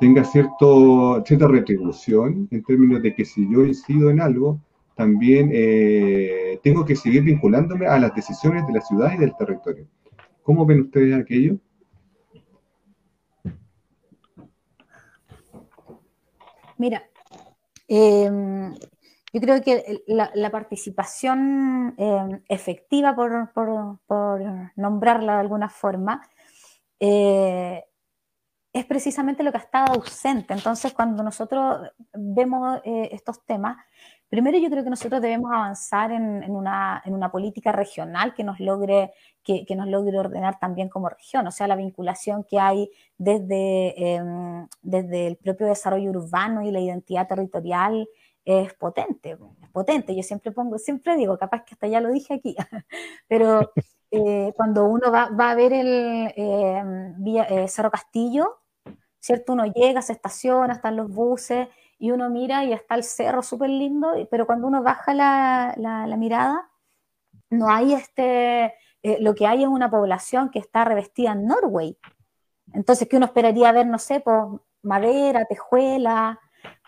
[0.00, 4.60] tenga cierto, cierta retribución en términos de que si yo incido en algo,
[4.96, 9.86] también eh, tengo que seguir vinculándome a las decisiones de la ciudad y del territorio.
[10.42, 11.58] ¿Cómo ven ustedes aquello?
[16.78, 17.02] Mira,
[17.88, 18.30] eh,
[19.36, 24.00] yo creo que la, participación eh, efectiva, por,
[24.76, 26.22] nombrarla de alguna forma,
[26.98, 27.84] eh,
[28.72, 30.54] es precisamente lo que ha estado ausente.
[30.54, 33.76] Entonces, cuando nosotros vemos eh, estos temas,
[34.28, 39.12] primero yo creo que nosotros debemos avanzar en, una, política regional que nos, logre,
[39.42, 44.66] que, nos logre ordenar también como región, o sea, la vinculación que hay desde, em,
[44.82, 48.08] desde el propio desarrollo urbano y la identidad territorial
[48.44, 50.14] es potente, es potente.
[50.14, 52.56] Yo siempre pongo, siempre digo, capaz que hasta ya lo dije aquí,
[53.28, 53.72] pero
[54.10, 56.82] eh, cuando uno va, a ver el eh,
[57.50, 58.60] eh, Cerro Castillo,
[59.18, 59.52] ¿cierto?
[59.52, 63.70] Uno llega, se estaciona, están los buses y uno mira y está el cerro súper
[63.70, 66.70] lindo, pero cuando uno baja la, la, mirada,
[67.50, 68.74] no hay este,
[69.20, 71.96] lo que hay es una población que está revestida en Norway.
[72.72, 74.36] Entonces, que uno esperaría ver, no sé, pues
[74.82, 76.38] madera, tejuela,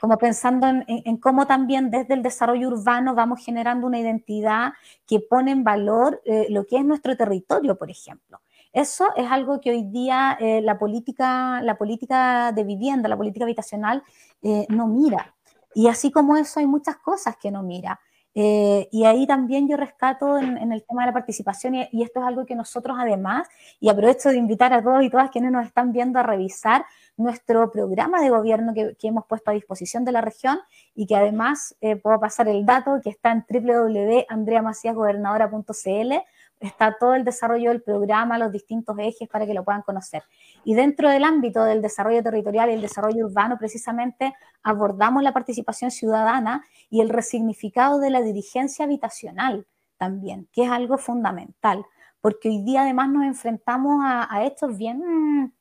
[0.01, 4.73] como pensando en, cómo también desde el desarrollo urbano vamos generando una identidad
[5.07, 8.41] que pone en valor eh, lo que es nuestro territorio, por ejemplo.
[8.79, 13.45] Eso es algo que hoy día eh, la, política, la política de vivienda, la política
[13.45, 14.05] habitacional
[14.41, 15.35] eh, no mira.
[15.75, 17.99] Y así como eso hay muchas cosas que no mira.
[18.37, 22.27] Eh, y ahí también yo rescato en, el tema de la participación y, esto es
[22.27, 23.49] algo que nosotros además,
[23.81, 26.85] y aprovecho de invitar a todos y todas quienes nos están viendo a revisar
[27.17, 30.61] nuestro programa de gobierno que, hemos puesto a disposición de la región
[30.95, 36.13] y que además eh, puedo pasar el dato que está en www.andreamaciasgobernadora.cl
[36.61, 40.23] está todo el desarrollo del programa, los distintos ejes para que lo puedan conocer.
[40.65, 45.91] Y dentro del ámbito del desarrollo territorial y el desarrollo urbano, precisamente abordamos la participación
[45.91, 49.67] ciudadana y el resignificado de la dirigencia habitacional
[49.97, 51.85] también, que es algo fundamental,
[52.21, 55.53] porque hoy día además nos enfrentamos a, hechos bien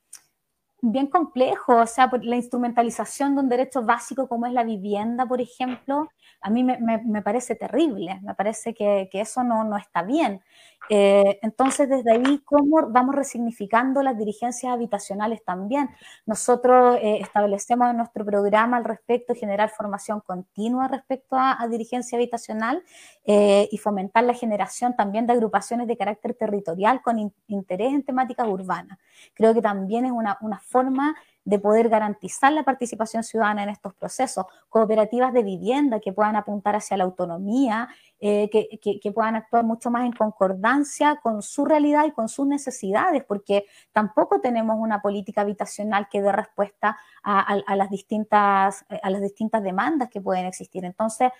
[0.82, 5.42] bien complejo, o sea, la instrumentalización de un derecho básico como es la vivienda, por
[5.42, 6.10] ejemplo,
[6.42, 10.42] a mí me, me, parece terrible, me parece que, que eso no, no, está bien.
[10.90, 15.90] Eh, entonces, desde ahí, ¿cómo vamos resignificando las dirigencias habitacionales también?
[16.26, 22.84] Nosotros eh, establecemos en nuestro programa al respecto generar formación continua respecto a, dirigencia habitacional
[23.26, 28.48] eh, y fomentar la generación también de agrupaciones de carácter territorial con interés en temáticas
[28.48, 28.98] urbanas.
[29.34, 33.93] Creo que también es una, una forma de poder garantizar la participación ciudadana en estos
[33.93, 37.88] procesos, cooperativas de vivienda que puedan apuntar hacia la autonomía,
[38.19, 43.23] eh, que, puedan actuar mucho más en concordancia con su realidad y con sus necesidades,
[43.23, 49.63] porque tampoco tenemos una política habitacional que dé respuesta a, las, distintas, a las distintas
[49.63, 50.84] demandas que pueden existir.
[50.84, 51.32] Entonces,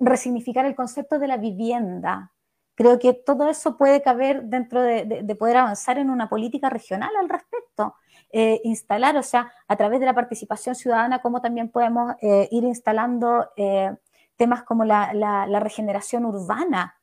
[0.00, 2.32] resignificar el concepto de la vivienda,
[2.74, 7.28] Creo que todo eso puede caber dentro de, poder avanzar en una política regional al
[7.28, 7.94] respecto.
[8.34, 12.64] Eh, instalar, o sea, a través de la participación ciudadana, cómo también podemos eh, ir
[12.64, 13.94] instalando eh,
[14.36, 16.98] temas como la, regeneración urbana.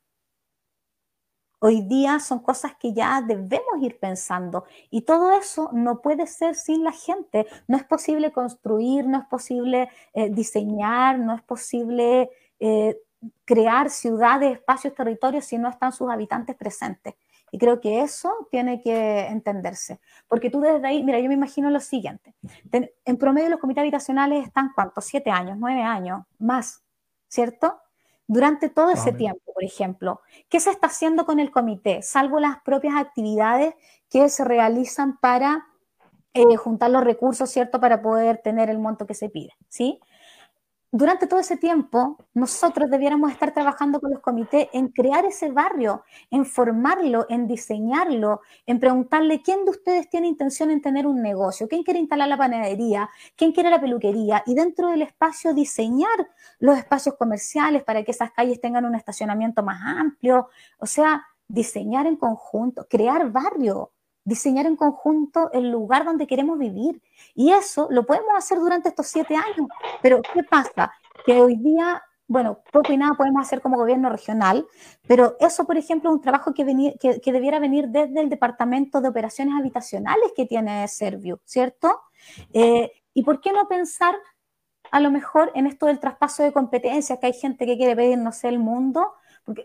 [1.60, 6.56] Hoy día son cosas que ya debemos ir pensando y todo eso no puede ser
[6.56, 7.46] sin la gente.
[7.68, 9.90] No es posible construir, no es posible
[10.32, 12.30] diseñar, no es posible
[13.46, 17.16] crear ciudades, espacios, territorios si no están sus habitantes presentes.
[17.52, 20.00] Y creo que eso tiene que entenderse.
[20.28, 22.36] Porque tú desde ahí, mira, yo me imagino lo siguiente.
[23.06, 25.06] En promedio los comités habitacionales están, ¿cuántos?
[25.06, 26.84] Siete años, nueve años, más,
[27.28, 27.80] ¿cierto?
[28.28, 32.04] Durante todo ese tiempo, por ejemplo, ¿qué se está haciendo con el comité?
[32.04, 33.74] Salvo las propias actividades
[34.08, 35.66] que se realizan para
[36.36, 37.80] eh, juntar los recursos, ¿cierto?
[37.80, 40.00] Para poder tener el monto que se pide, ¿sí?
[40.92, 46.04] Durante todo ese tiempo, nosotros debiéramos estar trabajando con los comités en crear ese barrio,
[46.32, 51.68] en formarlo, en diseñarlo, en preguntarle quién de ustedes tiene intención en tener un negocio,
[51.68, 56.78] quién quiere instalar la panadería, quién quiere la peluquería, y dentro del espacio diseñar los
[56.78, 60.50] espacios comerciales para que esas calles tengan un estacionamiento más amplio,
[60.80, 63.92] o sea, diseñar en conjunto, crear barrio,
[64.30, 67.02] diseñar en conjunto el lugar donde queremos vivir.
[67.36, 69.68] Y eso lo podemos hacer durante estos siete años.
[70.02, 70.94] Pero ¿qué pasa?
[71.26, 74.66] Que hoy día, bueno, poco y nada podemos hacer como gobierno regional,
[75.08, 76.64] pero eso, por ejemplo, es un trabajo que,
[77.00, 82.00] que, debiera venir desde el Departamento de Operaciones Habitacionales que tiene Serviu, ¿cierto?
[82.54, 84.16] Eh, ¿Y por qué no pensar
[84.92, 88.18] a lo mejor en esto del traspaso de competencias, que hay gente que quiere pedir,
[88.18, 89.14] no sé, el mundo,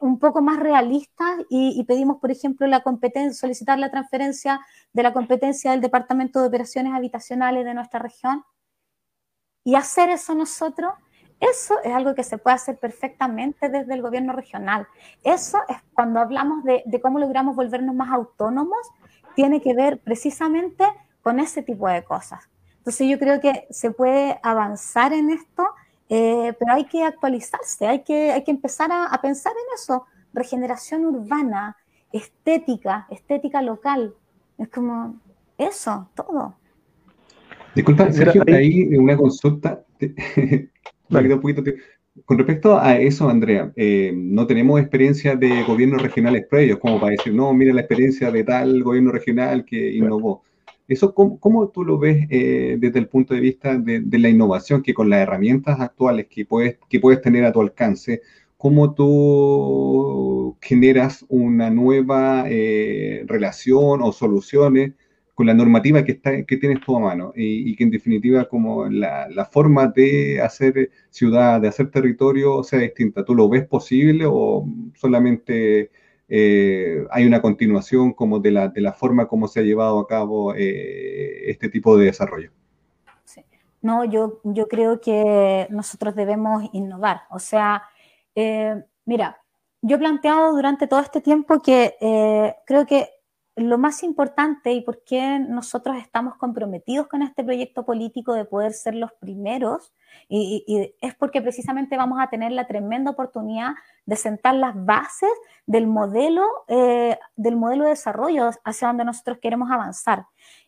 [0.01, 4.61] un poco más realistas y, pedimos, por ejemplo, la competencia, solicitar la transferencia
[4.93, 8.45] de la competencia del Departamento de Operaciones Habitacionales de nuestra región
[9.65, 10.93] y hacer eso nosotros,
[11.41, 14.87] eso es algo que se puede hacer perfectamente desde el gobierno regional.
[15.23, 18.79] Eso es cuando hablamos de, de cómo logramos volvernos más autónomos,
[19.35, 20.85] tiene que ver precisamente
[21.23, 22.49] con ese tipo de cosas.
[22.79, 25.67] Entonces yo creo que se puede avanzar en esto
[26.09, 30.05] eh, pero hay que actualizarse, hay que, hay que empezar a, pensar en eso.
[30.33, 31.77] Regeneración urbana,
[32.13, 34.15] estética, estética local.
[34.59, 35.21] Es como
[35.57, 36.57] eso, todo.
[37.75, 39.85] Disculpa, Sergio, ahí una consulta.
[42.25, 47.11] Con respecto a eso, Andrea, eh, no tenemos experiencia de gobiernos regionales previos, como para
[47.11, 50.45] decir, no, mira la experiencia de tal gobierno regional que innovó.
[50.87, 54.93] ¿Eso cómo, tú lo ves eh, desde el punto de vista de, la innovación, que
[54.95, 58.21] con las herramientas actuales que puedes, que puedes tener a tu alcance,
[58.59, 64.93] cómo tú generas una nueva eh, relación o soluciones
[65.35, 68.89] con la normativa que, está, que tienes tú a mano y, que en definitiva como
[68.89, 73.25] la, la, forma de hacer ciudad, de hacer territorio sea distinta?
[73.25, 75.91] ¿Tú lo ves posible o solamente
[76.37, 80.09] eh, hay una continuación como de la, de la forma como se ha llevado a
[80.09, 82.51] cabo eh, este tipo de desarrollo.
[83.81, 87.21] No, yo, yo creo que nosotros debemos innovar.
[87.31, 87.85] O sea,
[88.35, 89.41] eh, mira,
[89.81, 91.95] yo he planteado durante todo este tiempo que
[92.67, 93.11] creo que
[93.57, 98.73] lo más importante y por qué nosotros estamos comprometidos con este proyecto político de poder
[98.73, 99.93] ser los primeros,
[100.29, 103.75] y, es porque precisamente vamos a tener la tremenda oportunidad
[104.07, 105.31] de sentar las bases
[105.67, 110.27] del modelo, eh, del modelo de desarrollo hacia donde nosotros queremos avanzar.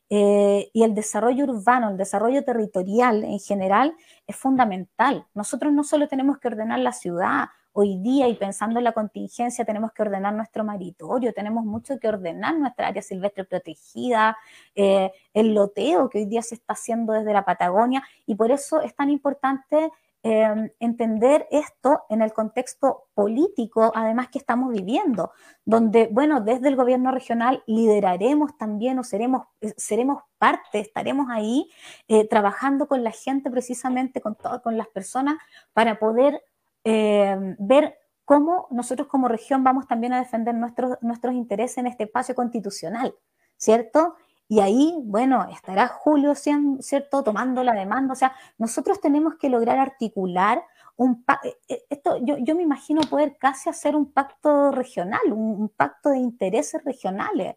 [0.09, 3.97] Eh, y el desarrollo urbano, el desarrollo territorial en general
[4.29, 5.27] es fundamental.
[5.35, 9.65] Nosotros no solo tenemos que ordenar la ciudad hoy día y pensando en la contingencia
[9.65, 14.37] tenemos que ordenar nuestro maritorio, tenemos mucho que ordenar nuestra área silvestre protegida,
[14.75, 18.81] eh, el loteo que hoy día se está haciendo desde la Patagonia y por eso
[18.81, 19.91] es tan importante
[20.29, 25.31] Em, entender esto en el contexto político, además que estamos viviendo,
[25.65, 31.71] donde, bueno, desde el gobierno regional lideraremos también o seremos, eh, seremos parte, estaremos ahí
[32.09, 35.37] eh, trabajando con la gente precisamente, con, con las personas,
[35.73, 36.43] para poder
[36.89, 42.05] em, ver cómo nosotros como región vamos también a defender nuestros, nuestros intereses en este
[42.05, 43.15] espacio constitucional,
[43.57, 44.15] ¿cierto?
[44.49, 48.13] Y ahí, bueno, estará Julio, ¿cierto?, tomando la demanda.
[48.13, 50.63] O sea, nosotros tenemos que lograr articular
[50.97, 51.49] un pacto.
[51.49, 56.11] Eh, eh, esto, yo, yo, me imagino poder casi hacer un pacto regional, un, pacto
[56.11, 57.57] de intereses regionales.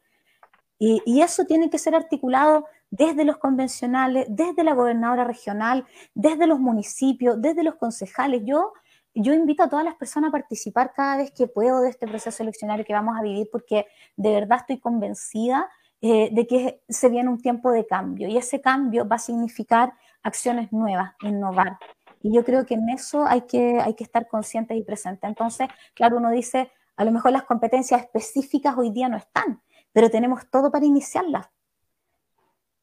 [0.80, 6.48] Y, y, eso tiene que ser articulado desde los convencionales, desde la gobernadora regional, desde
[6.48, 8.42] los municipios, desde los concejales.
[8.46, 8.74] Yo,
[9.14, 12.44] yo invito a todas las personas a participar cada vez que puedo de este proceso
[12.44, 15.70] eleccionario que vamos a vivir, porque de verdad estoy convencida
[16.02, 19.94] eh, de que se viene un tiempo de cambio y ese cambio va a significar
[20.24, 21.78] acciones nuevas, innovar.
[22.22, 25.28] Y yo creo que en eso hay que, hay que estar conscientes y presentes.
[25.28, 30.10] Entonces, claro, uno dice, a lo mejor las competencias específicas hoy día no están, pero
[30.10, 31.50] tenemos todo para iniciarlas.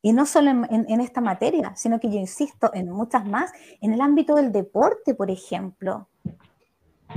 [0.07, 4.01] Y no solo en, esta materia, sino que yo insisto en muchas más, en el
[4.01, 6.07] ámbito del deporte, por ejemplo.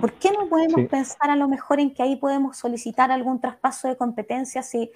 [0.02, 3.88] ¿Por qué no podemos pensar a lo mejor en que ahí podemos solicitar algún traspaso
[3.88, 4.90] de competencias si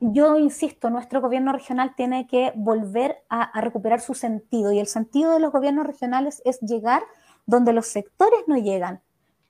[0.00, 5.32] yo insisto, nuestro gobierno regional tiene que volver a, recuperar su sentido y el sentido
[5.32, 7.02] de los gobiernos regionales es llegar
[7.46, 9.00] donde los sectores no llegan.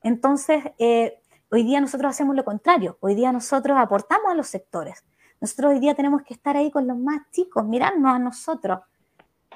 [0.05, 1.19] Entonces, eh,
[1.51, 5.03] hoy día nosotros hacemos lo contrario, hoy día nosotros aportamos a los sectores.
[5.41, 8.81] Nosotros hoy día tenemos que estar ahí con los más chicos, mirarnos a nosotros,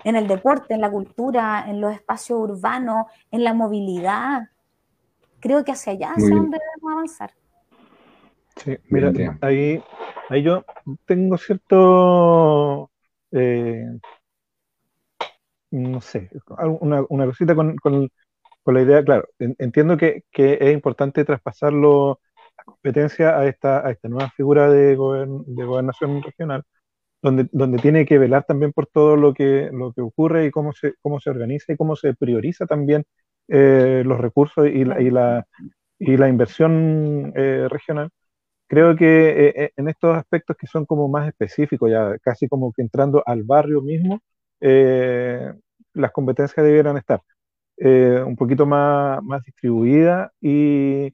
[0.03, 4.49] en el deporte, en la cultura, en los espacios urbanos, en la movilidad.
[5.41, 7.31] Creo que hacia allá, hacia donde debemos avanzar.
[8.57, 9.83] Sí, mira, ahí,
[10.31, 10.65] ahí yo
[11.05, 12.91] tengo cierto,
[13.33, 13.99] eh,
[15.71, 16.31] no sé,
[16.81, 18.09] una, una cosita con, con,
[18.63, 22.21] con, la idea, claro, entiendo que, que, es importante traspasarlo
[22.65, 26.63] competencia a esta, a esta nueva figura de, de gobernación regional,
[27.23, 30.73] donde, donde tiene que velar también por todo lo que, lo que ocurre y cómo
[30.73, 33.05] se, cómo se organiza y cómo se prioriza también
[33.49, 35.47] eh, los recursos y la, y la,
[35.99, 38.11] y la inversión eh, regional.
[38.67, 42.73] Creo que eh, eh, en estos aspectos que son como más específicos, ya casi como
[42.73, 44.21] que entrando al barrio mismo,
[44.61, 45.53] eh,
[45.95, 47.21] las competencias debieran estar
[47.79, 51.13] un poquito más, más distribuidas y,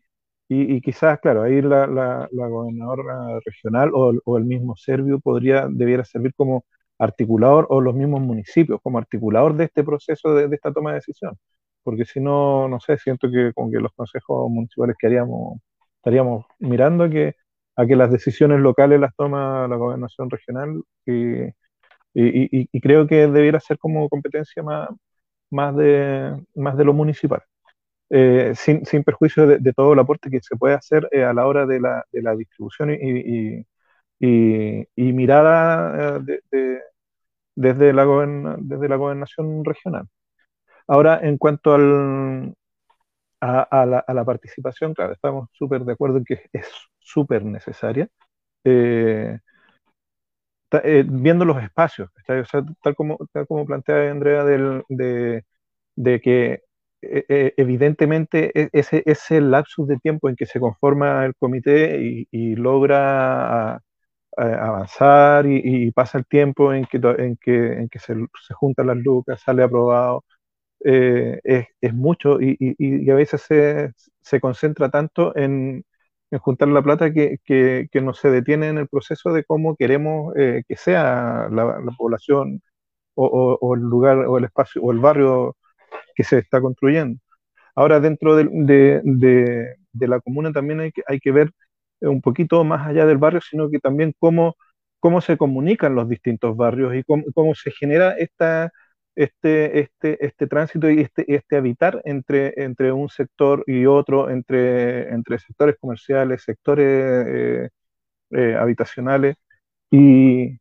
[0.53, 6.35] y, quizás, claro, ahí la, la, gobernadora regional o, el mismo Servio podría, debiera servir
[6.35, 6.65] como
[6.99, 11.39] articulador o los mismos municipios como articulador de este proceso de, esta toma de decisión.
[11.85, 15.61] Porque si no, no sé, siento que con que los consejos municipales que haríamos
[15.99, 17.35] estaríamos mirando que,
[17.77, 21.45] a que las decisiones locales las toma la gobernación regional y,
[22.15, 24.89] y, creo que debiera ser como competencia más,
[25.51, 27.43] más, de, más de lo municipal.
[28.11, 31.47] Eh, sin, sin, perjuicio de, todo el aporte que se puede hacer eh, a la
[31.47, 33.65] hora de la, de la distribución y,
[34.19, 36.81] y mirada eh, de,
[37.55, 38.05] desde, la
[38.59, 40.07] desde la gobernación regional.
[40.89, 42.55] Ahora, en cuanto al,
[43.41, 46.69] a, la, a la, participación, claro, estamos súper de acuerdo en que es
[46.99, 48.09] súper necesaria.
[48.65, 49.39] Eh,
[51.09, 52.11] viendo los espacios,
[52.83, 55.45] tal, como, tal como plantea Andrea, del, de,
[55.97, 56.63] de, que
[57.03, 63.81] evidentemente e, ese, ese lapsus de tiempo en que se conforma el comité y, logra
[64.37, 67.37] avanzar y, pasa el tiempo en que, en
[67.89, 68.15] que, se,
[68.47, 70.25] se juntan las lucas, sale aprobado,
[70.85, 75.85] eh, es, es, mucho y, y, a veces se, se concentra tanto en,
[76.31, 80.35] en, juntar la plata que, que, no se detiene en el proceso de cómo queremos
[80.37, 82.63] eh, que sea la, la población
[83.15, 85.57] o, o, el lugar o el espacio o el barrio
[86.21, 87.19] que se está construyendo.
[87.75, 91.51] Ahora dentro de, la comuna también hay que, ver
[92.03, 94.57] un poquito más allá del barrio, sino que también cómo,
[95.01, 98.71] cómo se comunican los distintos barrios y cómo, cómo se genera esta
[99.17, 105.09] este, este, este tránsito y este, este habitar entre, entre un sector y otro, entre,
[105.11, 107.69] entre sectores comerciales, sectores eh,
[108.31, 109.37] eh, habitacionales,
[109.91, 110.59] y,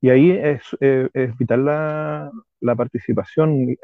[0.00, 2.30] y, ahí es, eh, es vital la,
[2.60, 3.76] la participación,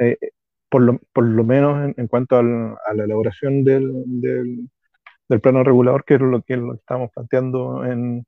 [0.71, 6.05] por, lo, por lo menos en, cuanto al, a la elaboración del, del, plano regulador,
[6.05, 8.25] que es lo que estamos planteando en,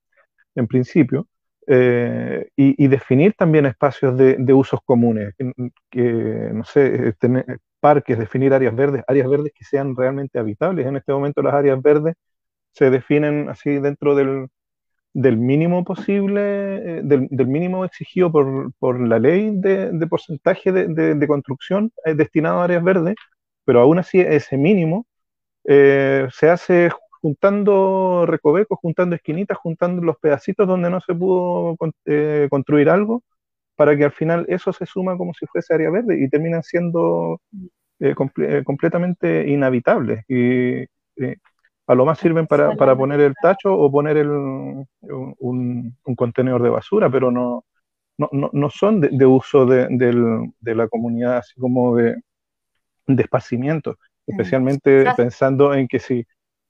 [0.54, 1.26] en principio.
[1.66, 5.34] Eh, y, definir también espacios de, usos comunes,
[5.90, 6.02] que,
[6.52, 10.86] no sé, tener parques, definir áreas verdes, áreas verdes que sean realmente habitables.
[10.86, 12.14] En este momento las áreas verdes
[12.72, 14.48] se definen así dentro del,
[15.14, 16.40] del mínimo posible,
[16.98, 22.60] eh, del, mínimo exigido por, por la ley de, porcentaje de, de, construcción eh, destinado
[22.60, 23.16] a áreas verdes,
[23.64, 25.06] pero aún así ese mínimo
[25.64, 26.90] eh, se hace
[27.20, 31.76] juntando recovecos, juntando esquinitas, juntando los pedacitos donde no se pudo
[32.50, 33.22] construir algo,
[33.76, 37.40] para que al final eso se suma como si fuese área verde y terminan siendo
[38.64, 40.24] completamente inhabitables.
[41.86, 44.86] A lo más sirven para, para poner el tacho o poner el, un,
[45.40, 47.64] un, contenedor de basura, pero no,
[48.18, 52.16] no, no, son de, uso de, de, la comunidad, así como de,
[53.06, 53.92] de esparcimiento,
[54.26, 54.30] mm.
[54.32, 56.24] especialmente pensando en que si,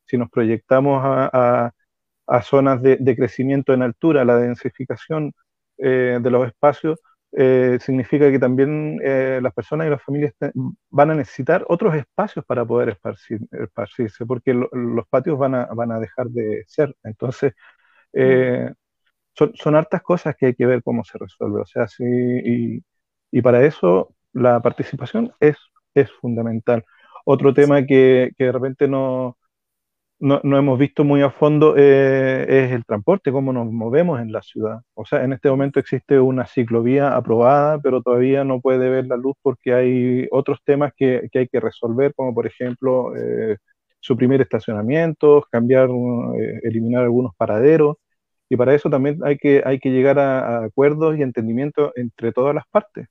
[0.06, 1.72] si nos proyectamos a, a,
[2.26, 5.32] a zonas de, crecimiento en altura, la densificación
[5.78, 7.00] eh, de los espacios,
[7.32, 10.34] eh, significa que también eh, las personas y las familias
[10.90, 16.00] van a necesitar otros espacios para poder esparcirse, porque los patios van a, van a
[16.00, 16.94] dejar de ser.
[17.02, 17.54] Entonces,
[18.12, 18.70] eh,
[19.34, 21.62] son, son, hartas cosas que hay que ver cómo se resuelve.
[21.62, 22.84] O sea, sí, y,
[23.30, 25.56] y para eso la participación es,
[25.94, 26.84] es fundamental.
[27.24, 29.38] Otro tema que, que de repente no,
[30.22, 34.32] no, no, hemos visto muy a fondo eh, es el transporte, cómo nos movemos en
[34.32, 34.82] la ciudad.
[34.94, 39.16] O sea, en este momento existe una ciclovía aprobada, pero todavía no puede ver la
[39.16, 43.56] luz porque hay otros temas que, que hay que resolver, como por ejemplo eh,
[44.00, 47.96] suprimir estacionamientos, cambiar, eh, eliminar algunos paraderos.
[48.48, 52.54] Y para eso también hay que, hay que llegar a, acuerdos y entendimiento entre todas
[52.54, 53.08] las partes.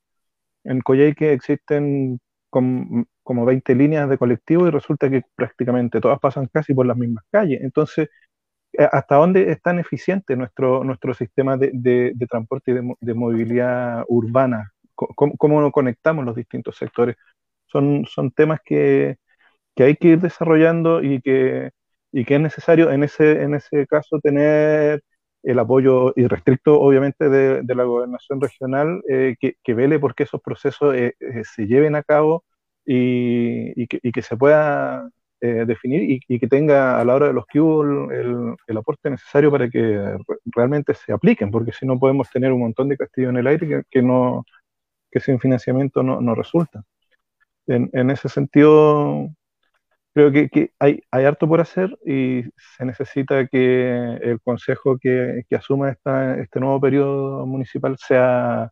[0.64, 2.20] En Coyhaique existen
[2.52, 6.98] con, como 20 líneas de colectivo y resulta que prácticamente todas pasan casi por las
[6.98, 7.62] mismas calles.
[7.62, 8.10] Entonces,
[8.74, 14.04] eh, ¿hasta dónde es tan eficiente nuestro, nuestro sistema de, de, transporte y de, movilidad
[14.08, 14.70] urbana?
[14.94, 17.16] ¿Cómo, ¿Cómo, conectamos los distintos sectores?
[17.66, 19.16] Son, son temas que,
[19.74, 21.70] que hay que ir desarrollando y que,
[22.12, 25.02] y que es necesario en ese, en ese caso tener
[25.42, 30.40] el apoyo irrestricto, obviamente, de, de la gobernación regional, eh, que, que, vele porque esos
[30.40, 32.44] procesos eh, eh, se lleven a cabo
[32.86, 35.08] y, y, que, y se pueda
[35.40, 39.68] definir y, que tenga a la hora de los que el, el, aporte necesario para
[39.68, 40.16] que
[40.46, 43.66] realmente se apliquen, porque si no podemos tener un montón de castillos en el aire
[43.66, 44.44] que, que no,
[45.10, 46.84] que sin financiamiento no, no resulta.
[47.66, 49.30] En, en ese sentido,
[50.14, 52.42] creo que, que, hay, harto por hacer y
[52.76, 58.70] se necesita que el Consejo que, asuma esta, este nuevo periodo municipal sea,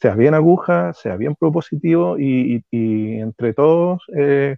[0.00, 4.56] sea bien aguja, sea bien propositivo y, entre todos eh,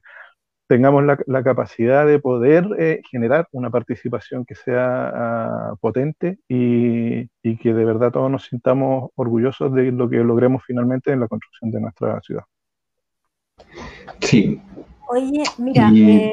[0.67, 7.29] tengamos la, la, capacidad de poder eh, generar una participación que sea uh, potente y,
[7.43, 11.29] y que de verdad todos nos sintamos orgullosos de lo que logremos finalmente en la
[11.29, 12.45] construcción de nuestra ciudad.
[14.21, 14.61] Sí,
[15.09, 16.33] Oye, mira, eh,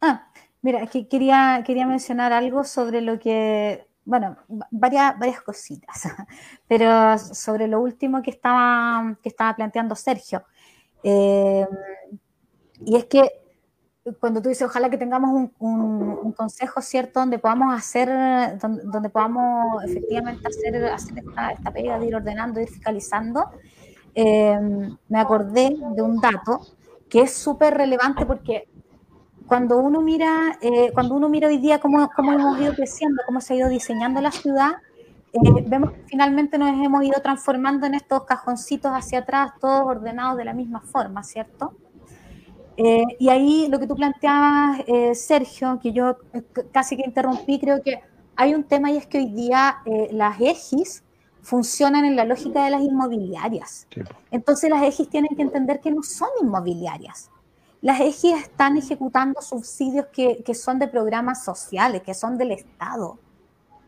[0.00, 0.28] ah,
[0.62, 4.36] mira, aquí quería, quería mencionar algo sobre lo que, bueno,
[4.70, 6.02] varias, varias cositas,
[6.68, 10.44] pero sobre lo último que estaba, que estaba planteando Sergio.
[11.02, 11.66] Eh,
[12.84, 13.30] y es que
[14.20, 18.08] cuando tú dices, ojalá que tengamos un, consejo, ¿cierto?, donde podamos hacer,
[18.58, 23.50] donde, podamos efectivamente hacer, hacer esta, esta pega de ir ordenando, ir fiscalizando,
[24.14, 24.58] eh,
[25.08, 26.60] me acordé de un dato
[27.14, 28.66] que es súper relevante porque
[29.46, 33.40] cuando uno mira, eh, cuando uno mira hoy día cómo, cómo, hemos ido creciendo, cómo
[33.40, 34.72] se ha ido diseñando la ciudad,
[35.32, 40.38] eh, vemos que finalmente nos hemos ido transformando en estos cajoncitos hacia atrás, todos ordenados
[40.38, 41.74] de la misma forma, ¿cierto?
[42.76, 44.80] Eh, y ahí lo que tú planteabas,
[45.12, 46.16] Sergio, que yo
[46.72, 48.00] casi que interrumpí, creo que
[48.34, 49.76] hay un tema y es que hoy día
[50.10, 51.03] las EGIs
[51.44, 53.86] funcionan en la lógica de las inmobiliarias.
[54.30, 57.30] Entonces las EGIs tienen que entender que no son inmobiliarias.
[57.82, 63.18] Las EGIs están ejecutando subsidios que, que son de programas sociales, que son del Estado.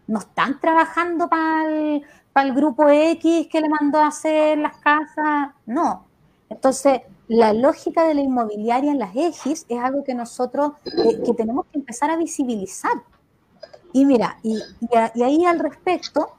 [0.07, 2.02] No están trabajando para el,
[2.32, 6.07] para el grupo X que le mandó a hacer las casas, no.
[6.50, 11.32] Entonces, la lógica de la inmobiliaria en las EGIs es algo que nosotros eh, que
[11.32, 13.02] tenemos que empezar a visibilizar.
[13.94, 16.36] Y mira, y, y, y ahí al respecto,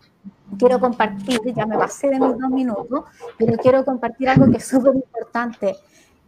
[0.57, 3.05] quiero compartir, ya me pasé de mis dos minutos,
[3.37, 5.75] pero quiero compartir algo que es súper importante,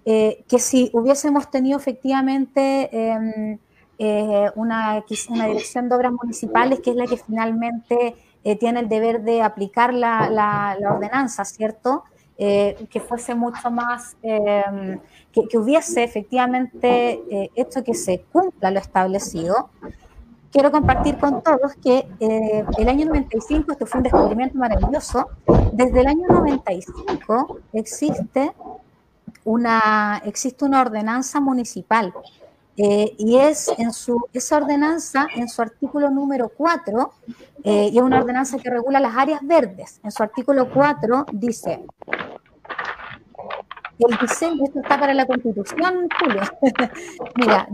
[0.06, 3.58] eh, que si hubiésemos tenido efectivamente em,
[3.97, 8.89] eh, una, una, dirección de obras municipales, que es la que finalmente eh, tiene el
[8.89, 12.04] deber de aplicar la, la, ordenanza, ¿cierto?
[12.38, 14.97] que fuese mucho más, em,
[15.34, 17.22] que, que, hubiese efectivamente
[17.54, 19.70] hecho que se cumpla lo establecido,
[20.52, 25.30] quiero compartir con todos que eh, el año 95, esto fue un descubrimiento maravilloso,
[25.74, 28.52] desde el año 95 existe
[29.43, 32.14] una, existe una ordenanza municipal
[32.78, 37.14] eh, y es en su, esa ordenanza, en su artículo número 4,
[37.66, 40.00] eh, y es una ordenanza que regula las áreas verdes.
[40.02, 41.84] En su artículo 4 dice,
[44.08, 46.08] el diseño, esto está para la constitución.
[47.36, 47.68] Mira,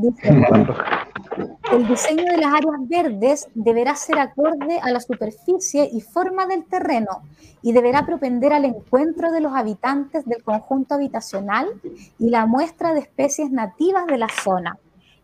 [1.72, 6.66] el diseño de las áreas verdes deberá ser acorde a la superficie y forma del
[6.66, 7.22] terreno
[7.62, 11.70] y deberá propender al encuentro de los habitantes del conjunto habitacional
[12.18, 14.78] y la muestra de especies nativas de la zona.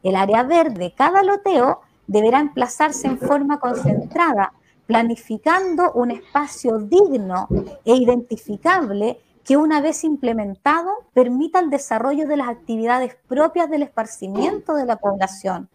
[0.03, 4.53] El área verde, cada loteo, deberá emplazarse en forma concentrada,
[4.85, 7.47] planificando un espacio digno
[7.85, 14.75] e identificable que una vez implementado permita el desarrollo de las actividades propias del esparcimiento
[14.75, 15.69] de la población,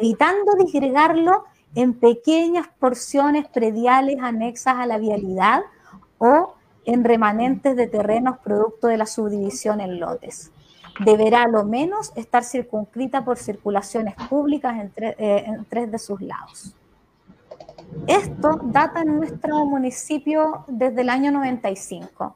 [0.00, 1.44] evitando disgregarlo
[1.74, 5.62] en pequeñas porciones prediales anexas a la vialidad
[6.18, 6.54] o
[6.84, 10.50] en remanentes de terrenos producto de la subdivisión en lotes.
[11.04, 16.20] Deberá a lo menos estar circunscrita por circulaciones públicas en, eh, en tres de sus
[16.20, 16.74] lados.
[18.06, 22.34] Esto data en nuestro municipio desde el año 95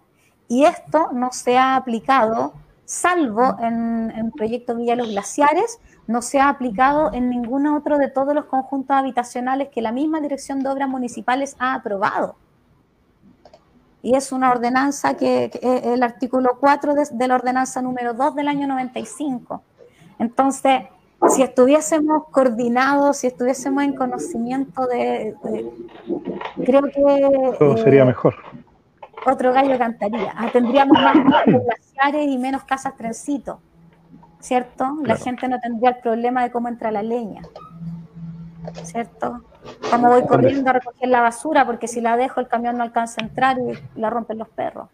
[0.53, 2.53] y esto no se ha aplicado,
[2.85, 8.11] salvo en, el proyecto Villa Los Glaciares, no se ha aplicado en ningún otro de
[8.11, 12.37] todos los conjuntos habitacionales que la misma Dirección de Obras Municipales ha aprobado.
[14.03, 18.49] Y es una ordenanza que, es el artículo 4 de, la ordenanza número 2 del
[18.49, 19.63] año 95.
[20.19, 20.83] Entonces,
[21.31, 25.35] si estuviésemos coordinados, si estuviésemos en conocimiento de...
[26.63, 27.57] creo que...
[27.59, 28.35] Todo sería eh, mejor
[29.27, 30.33] otro gallo cantaría.
[30.37, 31.15] Ah, tendríamos más
[31.47, 33.61] glaciares y menos casas trencito,
[34.41, 34.99] ¿cierto?
[35.05, 37.43] La gente no tendría el problema de cómo entra la leña,
[38.85, 39.45] ¿cierto?
[39.91, 43.21] Como voy corriendo a recoger la basura, porque si la dejo el camión no alcanza
[43.21, 44.89] a entrar y la rompen los perros.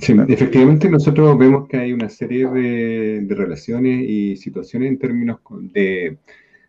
[0.00, 6.18] Sí, efectivamente nosotros vemos que hay una serie de relaciones y situaciones en términos de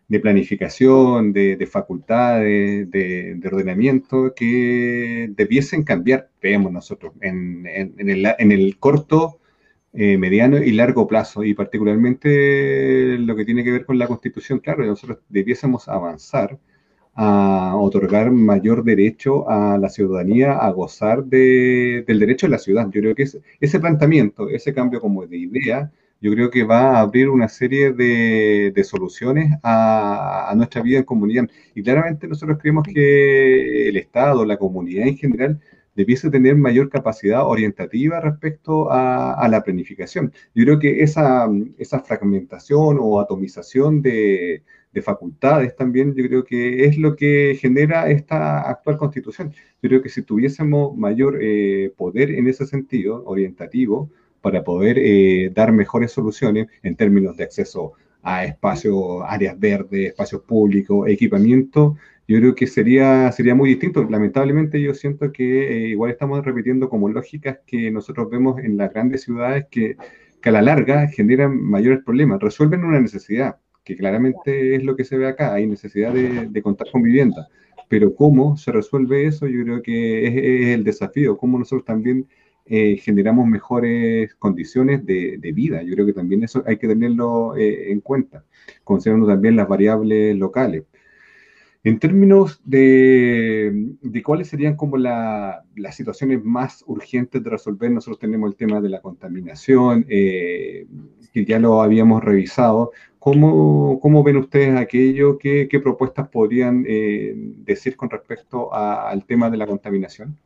[0.08, 9.38] de planificación, de, facultades, de, ordenamiento que debiesen cambiar, veamos nosotros, en, el, corto,
[9.92, 14.58] eh, mediano y largo plazo, y particularmente lo que tiene que ver con la constitución,
[14.58, 16.58] claro, nosotros debiésemos avanzar
[17.16, 22.90] a otorgar mayor derecho a la ciudadanía a gozar del derecho de la ciudad.
[22.90, 23.28] Yo creo que
[23.60, 27.92] ese planteamiento, ese cambio como de idea, yo creo que va a abrir una serie
[27.92, 31.48] de, soluciones a, nuestra vida en comunidad.
[31.74, 35.60] Y claramente nosotros creemos que el Estado, la comunidad en general,
[35.94, 40.32] debiese tener mayor capacidad orientativa respecto a, la planificación.
[40.54, 41.48] Yo creo que esa,
[41.78, 44.62] esa fragmentación o atomización de,
[45.02, 49.52] facultades también, yo creo que es lo que genera esta actual constitución.
[49.82, 54.10] Yo creo que si tuviésemos mayor eh, poder en ese sentido, orientativo,
[54.44, 60.42] para poder eh, dar mejores soluciones en términos de acceso a espacios, áreas verdes, espacios
[60.42, 61.96] públicos, equipamiento,
[62.28, 64.04] yo creo que sería, sería muy distinto.
[64.04, 68.92] Lamentablemente yo siento que eh, igual estamos repitiendo como lógicas que nosotros vemos en las
[68.92, 69.96] grandes ciudades que,
[70.42, 75.04] que a la larga generan mayores problemas, resuelven una necesidad, que claramente es lo que
[75.04, 77.48] se ve acá, hay necesidad de, de contar con vivienda,
[77.88, 82.26] pero cómo se resuelve eso yo creo que es, es el desafío, cómo nosotros también
[82.66, 85.82] eh, generamos mejores condiciones de, vida.
[85.82, 88.44] Yo creo que también eso hay que tenerlo eh, en cuenta,
[88.84, 90.84] considerando también las variables locales.
[91.82, 93.92] En términos de,
[94.24, 99.02] cuáles serían como las situaciones más urgentes de resolver, nosotros tenemos el tema de la
[99.02, 100.86] contaminación, eh,
[101.34, 102.92] que ya lo habíamos revisado.
[103.18, 105.36] ¿Cómo, cómo ven ustedes aquello?
[105.36, 110.38] ¿Qué, qué propuestas podrían decir con respecto al tema de la contaminación?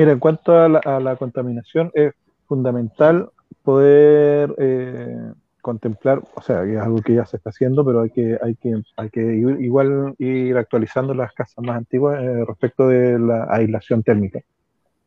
[0.00, 0.66] Mira, en cuanto a
[0.98, 2.14] la, contaminación, es
[2.46, 3.28] fundamental
[3.62, 5.30] poder eh,
[5.60, 8.80] contemplar, o sea, es algo que ya se está haciendo, pero hay que, hay que,
[8.96, 14.40] hay que igual ir actualizando las casas más antiguas eh, respecto de la aislación térmica.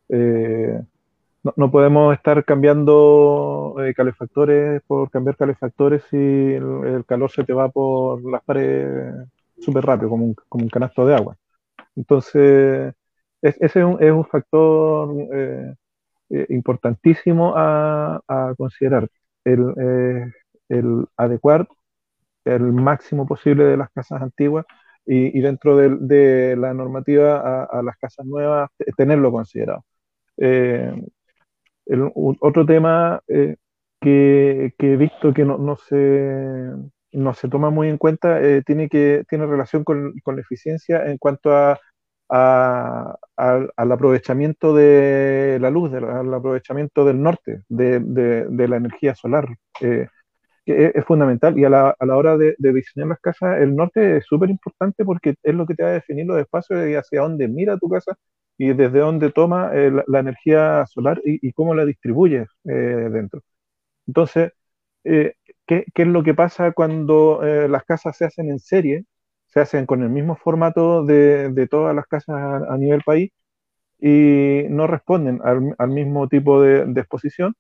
[0.10, 0.80] Eh,
[1.56, 8.24] no, podemos estar cambiando calefactores por cambiar calefactores si el, calor se te va por
[8.30, 9.28] las paredes
[9.60, 11.36] súper rápido, como un, como un canasto de agua.
[11.96, 12.94] Entonces,
[13.44, 15.76] ese es un, es un factor eh,
[16.30, 18.22] eh, importantísimo a,
[18.58, 19.08] considerar,
[19.44, 20.32] el, eh,
[20.70, 21.68] el, adecuar
[22.46, 24.66] el máximo posible de las casas antiguas
[25.06, 29.84] y, dentro de, la normativa a, las casas nuevas tenerlo considerado.
[32.40, 36.72] otro tema que, he visto que no, no, se,
[37.12, 41.18] no se toma muy en cuenta tiene, que, tiene relación con, con la eficiencia en
[41.18, 41.80] cuanto a
[42.30, 49.48] al aprovechamiento de la luz, al aprovechamiento del norte, de, la energía solar.
[49.82, 50.08] Eh,
[50.66, 55.04] es, fundamental y a la, hora de, diseñar las casas, el norte es súper importante
[55.06, 57.90] porque es lo que te va a definir los espacios y hacia dónde mira tu
[57.90, 58.16] casa
[58.58, 62.72] y desde dónde toma eh, la, energía solar y, cómo la distribuyes eh,
[63.12, 63.42] dentro.
[64.08, 64.54] Entonces,
[65.04, 65.36] ¿qué,
[65.68, 69.06] ¿qué, es lo que pasa cuando las casas se hacen en serie?
[69.54, 73.32] Se hacen con el mismo formato de, todas las casas a, nivel país
[74.00, 77.54] y no responden al, mismo tipo de, exposición,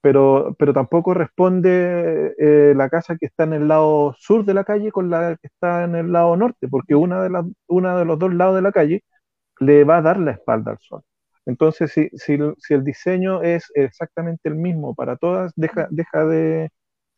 [0.00, 4.64] pero, pero tampoco responde eh, la casa que está en el lado sur de la
[4.64, 8.04] calle con la que está en el lado norte, porque una de, las, una de
[8.06, 9.04] los dos lados de la calle
[9.60, 11.02] le va a dar la espalda al sol.
[11.46, 16.70] Entonces, si, si, si el diseño es exactamente el mismo para todas, deja, deja de,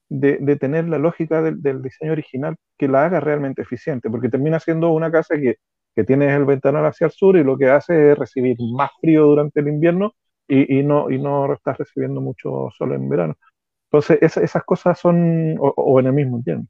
[0.09, 4.90] de, tener la lógica del, diseño original que la haga realmente eficiente, porque termina siendo
[4.90, 5.57] una casa que,
[5.94, 9.24] que tienes el ventanal hacia el sur y lo que hace es recibir más frío
[9.26, 10.14] durante el invierno
[10.48, 13.36] y, y no, y no estás recibiendo mucho sol en verano.
[13.90, 16.68] Entonces, esas cosas son, o, en el mismo tiempo.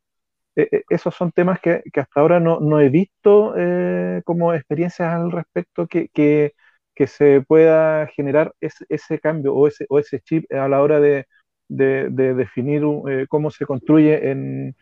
[0.57, 4.55] E, e, esos son temas que, que hasta ahora no, no he visto eh, como
[4.55, 6.55] experiencias al respecto que, que,
[6.95, 11.01] que se pueda generar ese, ese, cambio o ese, o ese chip a la hora
[11.01, 11.27] de,
[11.69, 14.75] de, definir eh, cómo se construye en,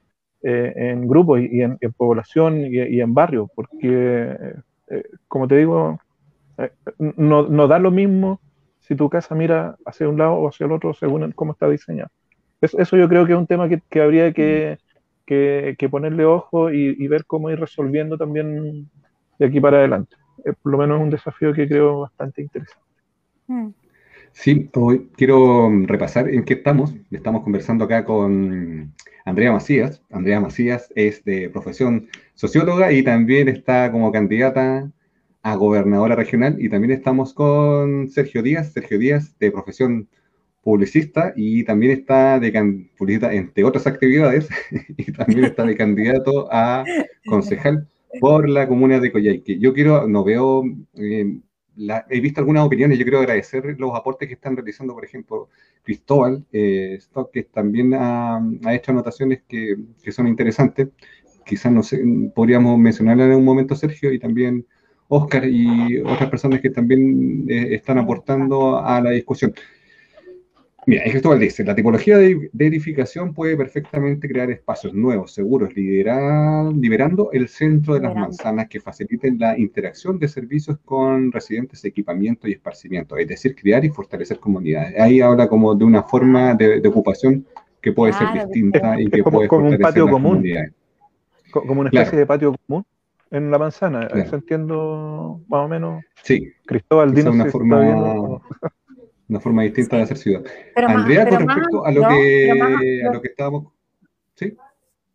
[0.43, 4.37] eh, en grupos y, en, población y, en barrio, porque,
[4.91, 5.99] eh, como te digo,
[6.99, 8.41] no, no, da lo mismo
[8.81, 12.11] si tu casa mira hacia un lado o hacia el otro según cómo está diseñado.
[12.61, 14.79] Eso, yo creo que es un tema que, que habría que,
[15.27, 18.89] que, ponerle ojo y, ver cómo ir resolviendo también
[19.39, 20.17] de aquí para adelante.
[20.63, 22.85] por lo menos es un desafío que creo bastante interesante.
[23.49, 23.69] Mm.
[24.35, 26.93] Sí, hoy quiero repasar en qué estamos.
[27.13, 28.93] Estamos conversando acá con
[29.25, 30.03] Andrea Macías.
[30.11, 34.91] Andrea Macías es de profesión socióloga y también está como candidata
[35.43, 36.57] a gobernadora regional.
[36.59, 40.09] Y también estamos con Sergio Díaz, Sergio Díaz de profesión
[40.63, 42.53] publicista y también está de
[42.99, 44.49] publicista entre otras actividades
[44.97, 46.85] y también está de candidato a
[47.27, 47.89] concejal
[48.21, 49.59] por la comuna de Coyhaique.
[49.59, 50.65] Yo quiero, no veo
[50.95, 51.39] eh,
[52.09, 55.49] he visto algunas opiniones, yo quiero agradecer los aportes que están realizando, por ejemplo,
[55.83, 56.99] Cristóbal eh,
[57.33, 59.77] que también ha, hecho anotaciones que,
[60.11, 60.89] son interesantes.
[61.45, 62.03] Quizás no sé,
[62.35, 64.67] podríamos mencionarla en un momento, Sergio, y también
[65.09, 69.55] Oscar y otras personas que también eh, están aportando a la discusión.
[70.87, 77.49] Mira, Cristóbal dice, la tipología de, edificación puede perfectamente crear espacios nuevos, seguros, liberando el
[77.49, 83.17] centro de las manzanas que faciliten la interacción de servicios con residentes, equipamiento y esparcimiento,
[83.17, 84.99] es decir, crear y fortalecer comunidades.
[85.01, 87.47] Ahí habla como de una forma de, ocupación
[87.81, 90.45] que puede ser distinta y que como, puede como un patio común.
[91.51, 92.85] Como una especie de patio común
[93.31, 94.07] en la manzana.
[94.15, 96.05] Eso entiendo más o menos.
[96.23, 96.53] Sí.
[96.67, 98.41] Cristóbal, dinos una forma
[99.29, 100.43] una forma distinta de hacer ciudad.
[100.77, 103.73] Andrea, con respecto a lo que a lo que estábamos,
[104.35, 104.57] sí,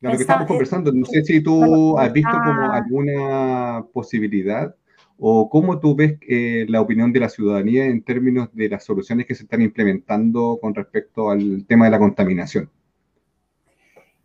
[0.04, 4.76] a lo que estábamos conversando, no sé si tú has visto como alguna posibilidad
[5.20, 9.26] o cómo tú ves eh, la opinión de la ciudadanía en términos de las soluciones
[9.26, 12.70] que se están implementando con respecto al tema de la contaminación.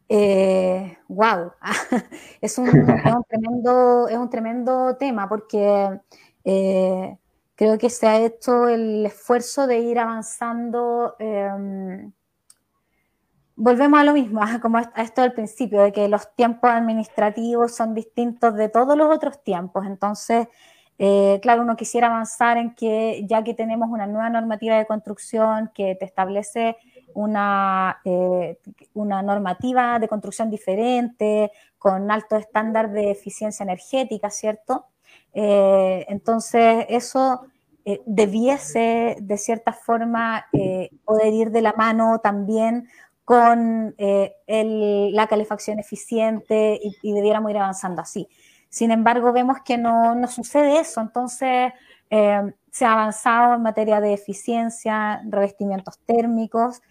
[0.09, 1.51] Eh, wow,
[2.41, 5.99] es un, es un, tremendo, es un tremendo tema porque
[6.45, 7.17] eh,
[7.57, 11.17] creo que se ha hecho el esfuerzo de ir avanzando.
[11.19, 12.13] Em,
[13.57, 17.95] volvemos a lo mismo, como a esto del principio, de que los tiempos administrativos son
[17.95, 19.87] distintos de todos los otros tiempos.
[19.87, 20.49] Entonces,
[20.99, 25.71] eh, claro, uno quisiera avanzar en que ya que tenemos una nueva normativa de construcción
[25.75, 26.77] que te establece
[27.15, 28.59] una, eh,
[28.95, 34.87] una normativa de construcción diferente, con alto estándar de eficiencia energética, ¿cierto?
[35.35, 37.43] Eh, entonces, eso
[37.85, 42.89] eh, debiese, de cierta forma, eh, poder ir de la mano también
[43.25, 48.29] con la calefacción eficiente y, debiéramos ir avanzando así.
[48.69, 51.73] Sin embargo, vemos que no, no sucede eso, entonces
[52.11, 56.83] se ha avanzado en materia de eficiencia, revestimientos térmicos,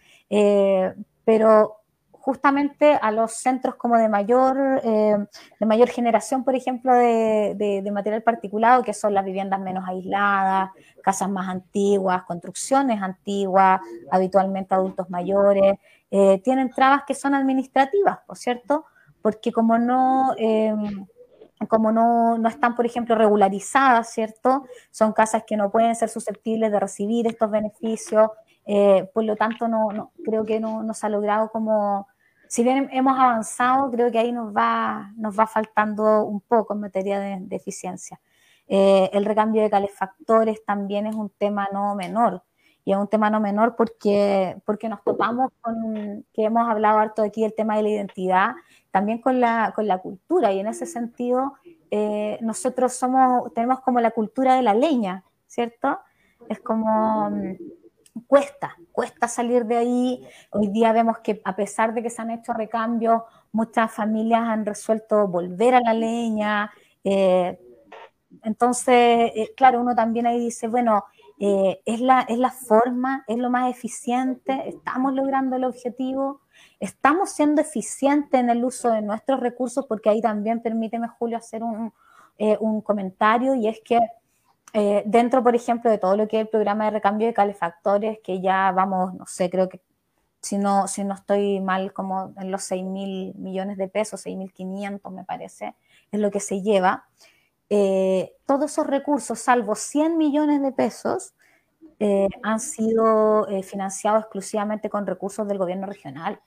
[1.24, 1.83] pero
[2.24, 5.18] justamente a los centros como de mayor, eh,
[5.60, 10.70] de mayor generación, por ejemplo, de, material particulado, que son las viviendas menos aisladas,
[11.04, 15.78] casas más antiguas, construcciones antiguas, habitualmente adultos mayores,
[16.12, 18.86] eh, tienen trabas que son administrativas, ¿por cierto?
[19.22, 20.34] Porque como no...
[20.38, 21.06] Em,
[21.70, 24.66] como no, no, están, por ejemplo, regularizadas, ¿cierto?
[24.92, 28.32] Son casas que no pueden ser susceptibles de recibir estos beneficios,
[28.66, 32.08] eh, por lo tanto, no, no creo que no, no, se ha logrado como
[32.54, 36.82] si bien hemos avanzado, creo que ahí nos va, nos va faltando un poco en
[36.82, 38.22] materia de, eficiencia.
[38.68, 42.44] Eh, el recambio de calefactores también es un tema no menor.
[42.86, 47.24] Y es un tema no menor porque, porque nos topamos con, que hemos hablado harto
[47.24, 48.52] aquí, el tema de la identidad,
[48.92, 50.54] también con la, con la cultura.
[50.54, 51.54] Y en ese sentido,
[51.90, 56.00] eh, nosotros somos, tenemos como la cultura de la leña, ¿cierto?
[56.48, 57.32] Es como
[58.28, 60.28] cuesta, cuesta salir de ahí.
[60.52, 64.66] Hoy día vemos que a pesar de que se han hecho recambios, muchas familias han
[64.66, 66.72] resuelto volver a la leña.
[67.04, 67.60] Eh,
[68.44, 71.06] entonces, eh, claro, uno también ahí dice, bueno,
[71.40, 76.42] eh, es, la, es la forma, es lo más eficiente, estamos logrando el objetivo,
[76.80, 81.64] estamos siendo eficientes en el uso de nuestros recursos, porque ahí también permíteme, Julio, hacer
[81.64, 81.94] un,
[82.60, 84.00] un comentario, y es que
[85.06, 88.42] dentro, por ejemplo, de todo lo que es el programa de recambio de calefactores, que
[88.42, 89.82] ya vamos, no sé, creo que
[90.44, 94.38] si no, si no estoy mal, como en los 6 mil millones de pesos, 6
[94.38, 95.76] mil 500 me parece,
[96.12, 97.06] es lo que se lleva.
[97.70, 101.34] Eh, todos esos recursos, salvo 100 millones de pesos,
[102.00, 106.42] eh, han sido eh, financiados exclusivamente con recursos del gobierno regional.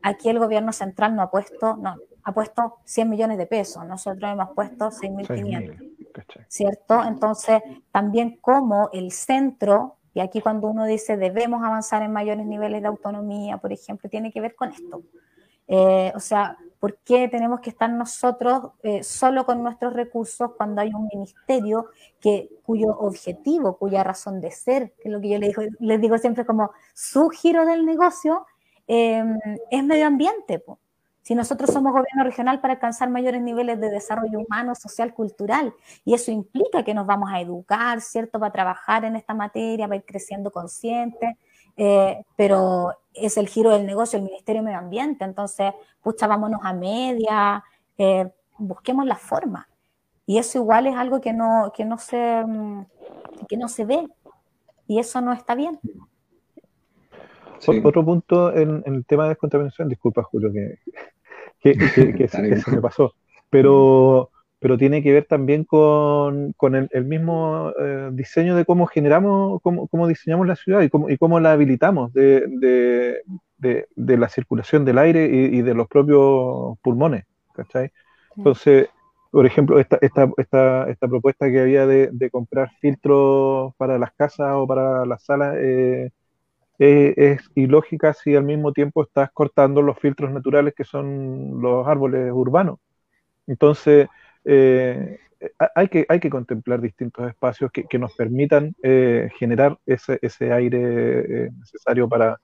[0.00, 4.32] Aquí el gobierno central no ha puesto, no, ha puesto 100 millones de pesos, nosotros
[4.32, 5.93] hemos puesto 6.500,
[6.48, 7.02] ¿cierto?
[7.02, 12.80] Entonces, también como el centro y aquí cuando uno dice debemos avanzar en mayores niveles
[12.80, 15.02] de autonomía, por ejemplo, tiene que ver con esto.
[15.66, 20.82] Eh, o sea, ¿por qué tenemos que estar nosotros eh, solo con nuestros recursos cuando
[20.82, 21.86] hay un ministerio
[22.20, 26.00] que, cuyo objetivo, cuya razón de ser, que es lo que yo les digo, les
[26.00, 28.46] digo siempre como su giro del negocio,
[28.86, 29.24] eh,
[29.70, 30.62] es medio ambiente?
[31.24, 35.72] Si nosotros somos gobierno regional para alcanzar mayores niveles de desarrollo humano, social, cultural,
[36.04, 38.38] y eso implica que nos vamos a educar, ¿cierto?
[38.38, 41.38] Para trabajar en esta materia, para ir creciendo consciente,
[41.78, 45.72] eh, pero es el giro del negocio, el Ministerio de Medio Ambiente, entonces,
[46.02, 47.64] pucha, vámonos a media,
[47.96, 49.66] eh, busquemos la forma.
[50.26, 52.84] Y eso igual es algo que no, que no, se, mm,
[53.48, 54.06] que no se ve,
[54.86, 55.80] y eso no está bien.
[57.66, 60.78] Otro punto en, el tema de descontaminación, disculpa Julio que,
[62.18, 63.14] que, se, me pasó,
[63.48, 69.62] pero, pero tiene que ver también con, con el, mismo eh, diseño de cómo generamos,
[69.62, 74.28] cómo, cómo, diseñamos la ciudad y cómo, y cómo la habilitamos de, de, de, la
[74.28, 77.24] circulación del aire y, de los propios pulmones.
[77.54, 77.90] ¿cachai?
[78.36, 78.88] Entonces,
[79.30, 84.52] por ejemplo, esta, esta, esta, esta propuesta que había de, comprar filtros para las casas
[84.54, 86.10] o para las salas, eh,
[86.78, 92.32] es ilógica si al mismo tiempo estás cortando los filtros naturales que son los árboles
[92.32, 92.78] urbanos.
[93.46, 94.08] Entonces,
[94.44, 95.18] eh,
[95.74, 101.46] hay, que, hay que contemplar distintos espacios que, nos permitan eh, generar ese, ese aire
[101.46, 102.40] eh, necesario para,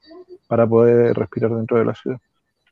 [0.49, 2.21] para poder respirar dentro de la ciudad.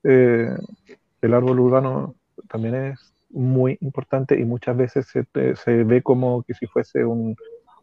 [0.03, 2.15] el árbol urbano
[2.49, 7.37] también es muy importante y muchas veces se, se ve como que si fuese un,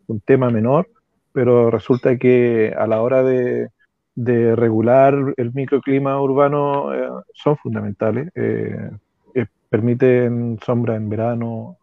[0.07, 0.88] un tema menor,
[1.36, 3.69] pero resulta que a la hora de,
[4.15, 8.31] regular el microclima urbano eh, son fundamentales.
[8.36, 8.89] Eh,
[9.33, 11.77] eh, permiten sombra en verano,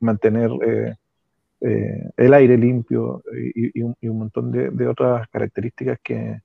[0.00, 0.50] mantener
[1.60, 3.22] el aire limpio
[3.54, 6.42] y, un, montón de, otras características que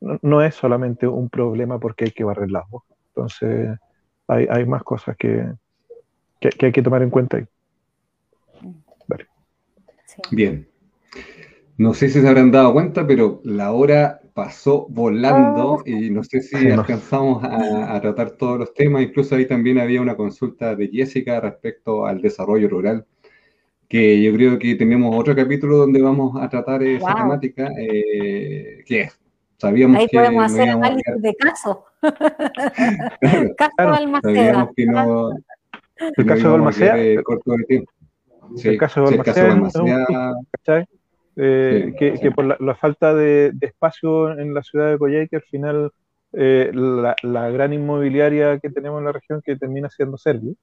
[0.00, 2.64] no, es solamente un problema porque hay que barrer las
[3.08, 3.76] Entonces,
[4.28, 5.52] hay, más cosas que,
[6.40, 7.46] hay que tomar en cuenta ahí.
[10.30, 10.68] Bien,
[11.78, 15.82] no sé si se habrán dado cuenta, pero la hora pasó volando oh.
[15.84, 19.02] y no sé si alcanzamos a, tratar todos los temas.
[19.02, 23.06] Incluso ahí también había una consulta de Jessica respecto al desarrollo rural,
[23.88, 29.10] que yo creo que tenemos otro capítulo donde vamos a tratar esa temática, eh, que
[29.58, 31.84] sabíamos ahí que podemos hacer análisis de caso.
[33.56, 34.20] caso Sabíamos
[34.74, 35.30] que no,
[36.16, 37.22] el caso de Almacea.
[37.22, 37.92] Corto de tiempo.
[38.64, 40.32] el caso de Almacea.
[41.36, 45.90] Eh, que, por la, falta de, espacio en la ciudad de Coyhaique, al final
[46.34, 50.54] eh, la, gran inmobiliaria que tenemos en la región, que termina siendo Servio,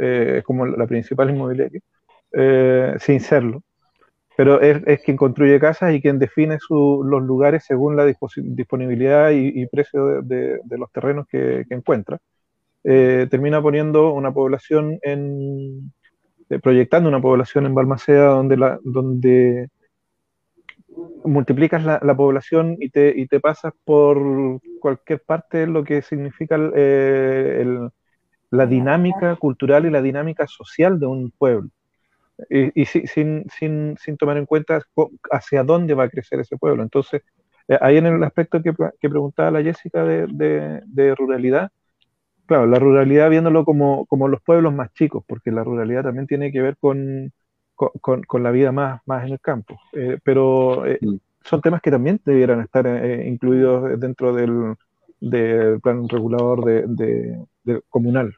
[0.00, 1.80] eh, es como la principal inmobiliaria,
[2.98, 3.62] sin serlo.
[4.34, 10.22] Pero es, quien construye casas y quien define los lugares según la disponibilidad y, precio
[10.22, 12.18] de, los terrenos que, encuentra.
[12.82, 15.92] termina poniendo una población en,
[16.62, 19.68] proyectando una población en Balmaceda donde, la, donde
[21.24, 26.56] multiplicas la, población y te, y te, pasas por cualquier parte de lo que significa
[26.74, 27.64] eh,
[28.50, 31.68] la dinámica cultural y la dinámica social de un pueblo.
[32.50, 34.80] Y, sin, sin, sin, tomar en cuenta
[35.30, 36.82] hacia dónde va a crecer ese pueblo.
[36.82, 37.22] Entonces,
[37.68, 41.70] eh, ahí en el aspecto que, preguntaba la Jessica de, de, ruralidad,
[42.46, 46.50] claro, la ruralidad viéndolo como, como los pueblos más chicos, porque la ruralidad también tiene
[46.52, 47.32] que ver con
[48.00, 49.78] con, la vida más, más en el campo.
[49.92, 50.98] Eh, pero eh,
[51.44, 54.74] son temas que también debieran estar eh, incluidos dentro del,
[55.20, 57.44] del, plan regulador de,
[57.88, 58.34] comunal.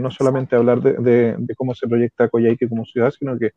[0.00, 3.50] No solamente hablar de, cómo se proyecta Coyhaique como ciudad, sino que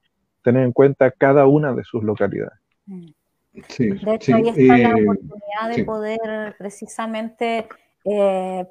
[0.43, 2.59] tener en cuenta cada una de sus localidades.
[2.85, 3.05] Mm.
[3.53, 7.67] de hecho, ahí está la oportunidad de poder precisamente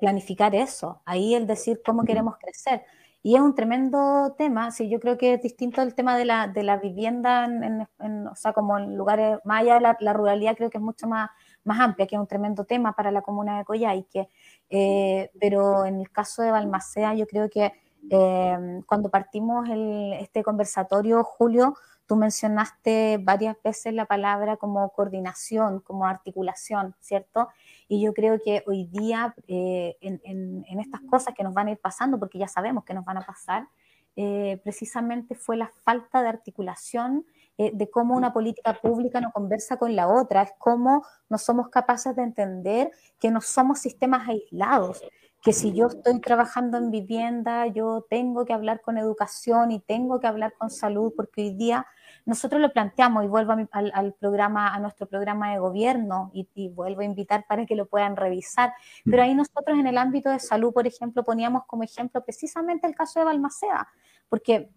[0.01, 1.01] planificar eso.
[1.07, 2.83] Ahí el decir cómo queremos crecer.
[3.23, 6.47] Y es un tremendo tema, sí, yo creo que es distinto el tema de la,
[6.47, 10.71] de la vivienda, en, o sea, como en lugares, más allá de la, ruralidad, creo
[10.71, 11.31] que es mucho más,
[11.65, 14.29] más amplia, que es un tremendo tema para la comuna de Coyhaique.
[14.71, 17.73] Eh, pero en el caso de Balmacea, yo creo que
[18.11, 21.75] eh, cuando partimos el, este conversatorio, Julio,
[22.09, 27.49] tú mencionaste varias veces la palabra como coordinación, como articulación, ¿cierto?
[27.87, 31.79] Y yo creo que hoy día, eh, en, estas cosas que nos van a ir
[31.79, 33.69] pasando, porque ya sabemos que nos van a pasar,
[34.17, 37.27] eh, precisamente fue la falta de articulación
[37.59, 41.69] eh, de cómo una política pública no conversa con la otra, es cómo no somos
[41.69, 42.91] capaces de entender
[43.21, 45.03] que no somos sistemas aislados,
[45.43, 50.19] que si yo estoy trabajando en vivienda, yo tengo que hablar con educación y tengo
[50.19, 51.87] que hablar con salud, porque hoy día
[52.27, 57.05] nosotros lo planteamos y vuelvo al, programa, a nuestro programa de gobierno y, vuelvo a
[57.05, 58.73] invitar para que lo puedan revisar.
[59.05, 62.95] Pero ahí nosotros en el ámbito de salud, por ejemplo, poníamos como ejemplo precisamente el
[62.95, 63.89] caso de Balmaceda,
[64.29, 64.71] porque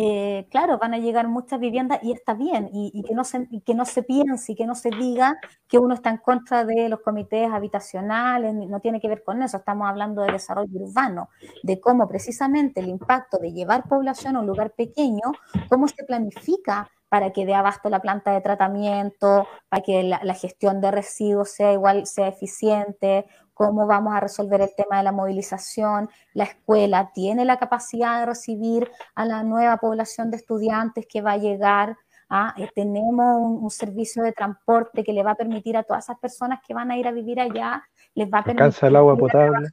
[0.00, 3.74] eh, claro, van a llegar muchas viviendas y está bien, y, que no se, que
[3.74, 7.00] no se piense y que no se diga que uno está en contra de los
[7.00, 11.30] comités habitacionales, no tiene que ver con eso, estamos hablando de desarrollo urbano,
[11.64, 15.32] de cómo precisamente el impacto de llevar población a un lugar pequeño,
[15.68, 20.34] cómo se planifica para que dé abasto la planta de tratamiento, para que la, la
[20.34, 23.26] gestión de residuos sea igual, sea eficiente,
[23.58, 28.26] cómo vamos a resolver el tema de la movilización, la escuela tiene la capacidad de
[28.26, 31.96] recibir a la nueva población de estudiantes que va a llegar.
[32.30, 32.54] ¿ah?
[32.56, 36.60] Eh, tenemos un, servicio de transporte que le va a permitir a todas esas personas
[36.64, 37.82] que van a ir a vivir allá,
[38.14, 39.68] les va a permitir el agua potable.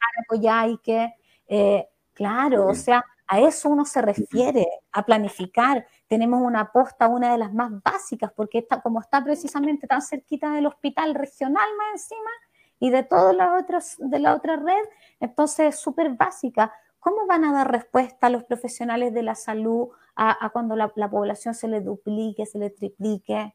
[0.72, 1.14] y que,
[1.48, 5.86] eh, claro, o sea, a eso uno se refiere, a planificar.
[6.08, 10.52] Tenemos una posta, una de las más básicas, porque está, como está precisamente tan cerquita
[10.52, 12.32] del hospital regional más encima,
[12.80, 14.84] y de todas las otras, de la otra red,
[15.20, 16.74] entonces es súper básica.
[17.00, 21.54] ¿Cómo van a dar respuesta a los profesionales de la salud a, cuando la, población
[21.54, 23.54] se le duplique, se le triplique?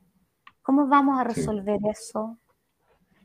[0.62, 2.38] ¿Cómo vamos a resolver eso?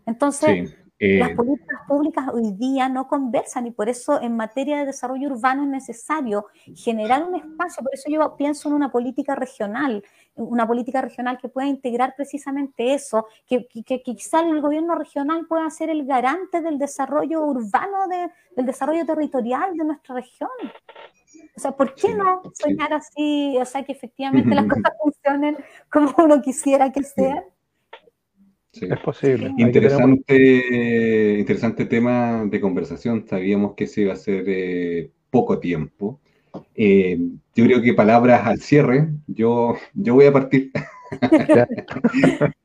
[0.06, 5.28] Entonces, eh, políticas públicas hoy día no conversan y por eso en materia de desarrollo
[5.28, 7.84] urbano es necesario generar un espacio.
[7.84, 10.04] Por eso yo pienso en una política regional,
[10.36, 15.70] una política regional que pueda integrar precisamente eso, que, que, quizá el gobierno regional pueda
[15.70, 18.08] ser el garante del desarrollo urbano,
[18.56, 20.50] del desarrollo territorial de nuestra región.
[21.58, 23.58] O sea, ¿por qué no soñar así?
[23.60, 25.58] O sea, que efectivamente las cosas funcionen
[25.92, 27.44] como uno quisiera que sean.
[28.82, 29.54] Es posible.
[29.58, 33.26] Interesante, interesante tema de conversación.
[33.28, 36.20] Sabíamos que se iba a ser eh, poco tiempo.
[36.76, 37.18] Eh,
[37.56, 39.10] yo creo que palabras al cierre.
[39.28, 40.72] Yo, yo voy a partir.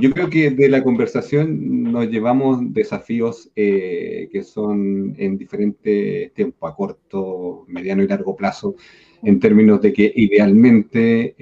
[0.00, 6.70] yo creo que de la conversación nos llevamos desafíos eh, que son en diferentes tiempos,
[6.70, 8.76] a corto, mediano y largo plazo,
[9.22, 11.34] en términos de que idealmente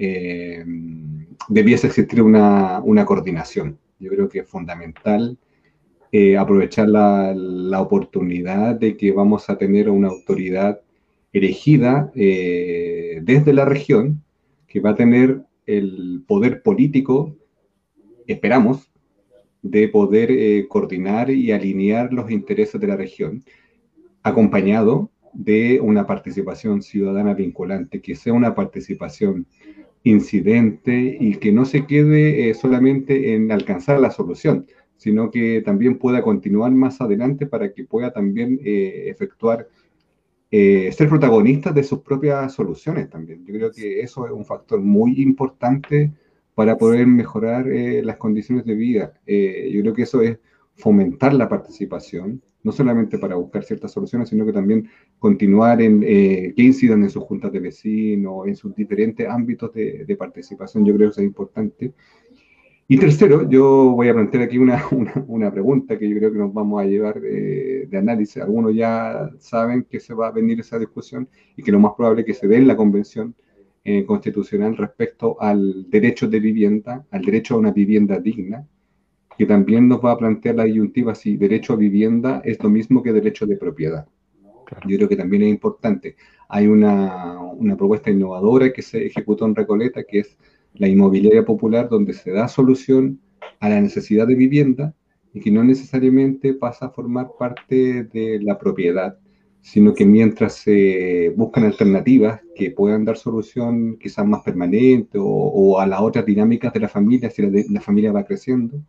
[1.47, 3.77] debiese existir una, coordinación.
[3.99, 5.37] Yo creo que es fundamental
[6.11, 10.81] eh, aprovechar la, oportunidad de que vamos a tener una autoridad
[11.33, 14.23] elegida eh, desde la región
[14.67, 17.35] que va a tener el poder político,
[18.25, 18.89] esperamos,
[19.61, 23.43] de poder eh, coordinar y alinear los intereses de la región,
[24.23, 29.45] acompañado de una participación ciudadana vinculante, que sea una participación
[30.03, 34.65] incidente y que no se quede eh, solamente en alcanzar la solución,
[34.95, 39.67] sino que también pueda continuar más adelante para que pueda también eh, efectuar,
[40.49, 43.45] eh, ser protagonista de sus propias soluciones también.
[43.45, 46.13] Yo creo que eso es un factor muy importante
[46.55, 49.13] para poder mejorar las condiciones de vida.
[49.27, 50.39] yo creo que eso es
[50.73, 54.89] fomentar la participación, no solamente para buscar ciertas soluciones, sino que también
[55.19, 60.15] continuar en eh, que incidan en sus juntas de vecinos, en sus diferentes ámbitos de,
[60.17, 61.93] participación, yo creo que es importante.
[62.89, 64.83] Y tercero, yo voy a plantear aquí una,
[65.27, 68.37] una, pregunta que yo creo que nos vamos a llevar de, análisis.
[68.41, 72.21] Algunos ya saben que se va a venir esa discusión y que lo más probable
[72.21, 73.35] es que se dé en la convención
[73.83, 78.67] eh, constitucional respecto al derecho de vivienda, al derecho a una vivienda digna,
[79.37, 83.03] que también nos va a plantear la disyuntiva si derecho a vivienda es lo mismo
[83.03, 84.07] que derecho de propiedad.
[84.85, 86.15] Yo creo que también es importante.
[86.49, 90.37] Hay una, una, propuesta innovadora que se ejecutó en Recoleta, que es
[90.73, 93.19] la inmobiliaria popular, donde se da solución
[93.59, 94.93] a la necesidad de vivienda
[95.33, 99.17] y que no necesariamente pasa a formar parte de la propiedad,
[99.61, 105.85] sino que mientras se buscan alternativas que puedan dar solución quizás más permanente o, a
[105.85, 108.79] las otras dinámicas de la familia, si la, familia va creciendo,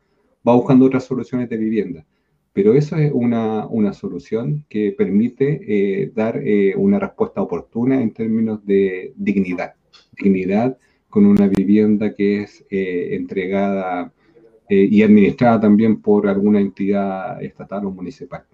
[0.48, 2.06] va buscando otras soluciones de vivienda.
[2.52, 8.12] Pero eso es una, una solución que permite eh, dar eh, una respuesta oportuna en
[8.12, 9.74] términos de dignidad.
[10.20, 10.76] Dignidad
[11.08, 14.12] con una vivienda que es eh, entregada
[14.70, 18.44] y administrada también por alguna entidad estatal o municipal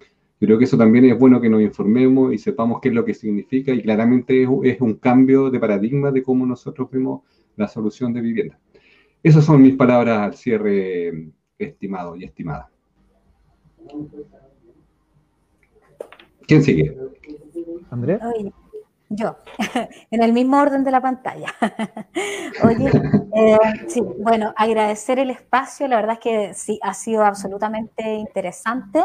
[0.46, 3.14] creo que eso también es bueno que nos informemos y sepamos qué es lo que
[3.14, 7.22] significa y claramente es, un cambio de paradigma de cómo nosotros vemos
[7.56, 8.58] la solución de vivienda.
[9.22, 12.68] Esas son mis palabras al cierre, estimado y estimada.
[16.46, 16.96] ¿Quién sigue?
[17.90, 18.20] Andrea.
[19.08, 19.36] yo,
[20.10, 21.54] en el mismo orden de la pantalla.
[22.64, 22.90] Oye,
[23.36, 29.00] eh, sí, bueno, agradecer el espacio, la verdad es que sí, ha sido absolutamente interesante.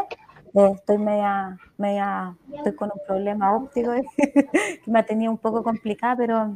[0.54, 5.62] Eh, estoy media, media, estoy con un problema óptico que me ha tenido un poco
[5.62, 6.54] complicada, pero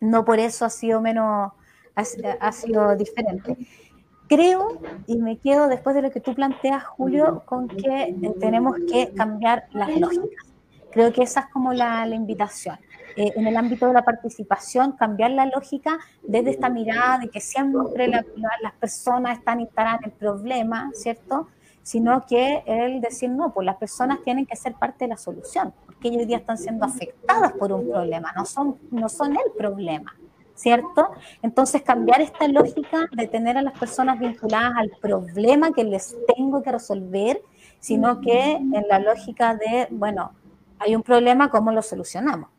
[0.00, 1.52] no por eso ha sido menos,
[1.94, 3.56] ha, sido diferente.
[4.28, 8.76] Creo, y me quedo después de lo que tú planteas, Julio, con que eh, tenemos
[8.90, 10.46] que cambiar las lógicas.
[10.92, 12.78] Creo que esa es como la, la invitación.
[13.16, 17.40] Eh, en el ámbito de la participación, cambiar la lógica desde esta mirada de que
[17.40, 21.48] siempre las personas están instaladas en el problema, ¿cierto?
[21.84, 25.72] sino que el decir, no, pues las personas tienen que ser parte de la solución,
[25.84, 29.52] porque ellos hoy día están siendo afectadas por un problema, no son, no son el
[29.56, 30.16] problema,
[30.54, 31.10] ¿cierto?
[31.42, 36.62] Entonces cambiar esta lógica de tener a las personas vinculadas al problema que les tengo
[36.62, 37.42] que resolver,
[37.80, 40.32] sino que en la lógica de, bueno,
[40.78, 42.50] hay un problema, ¿cómo lo solucionamos?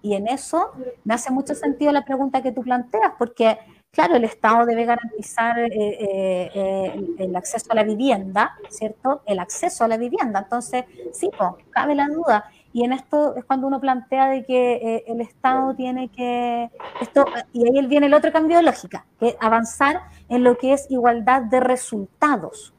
[0.00, 0.70] Y en eso
[1.04, 3.58] me hace mucho sentido la pregunta que tú planteas, porque
[3.90, 9.22] Claro, el Estado debe garantizar eh, eh, eh, el, acceso a la vivienda, ¿cierto?
[9.26, 10.40] El acceso a la vivienda.
[10.40, 11.30] Entonces, sí,
[11.70, 12.44] cabe la duda.
[12.78, 16.70] Y en esto es cuando uno plantea de que el Estado tiene que,
[17.00, 20.88] esto, y ahí viene el otro cambio de lógica, que avanzar en lo que es
[20.88, 22.72] igualdad de resultados,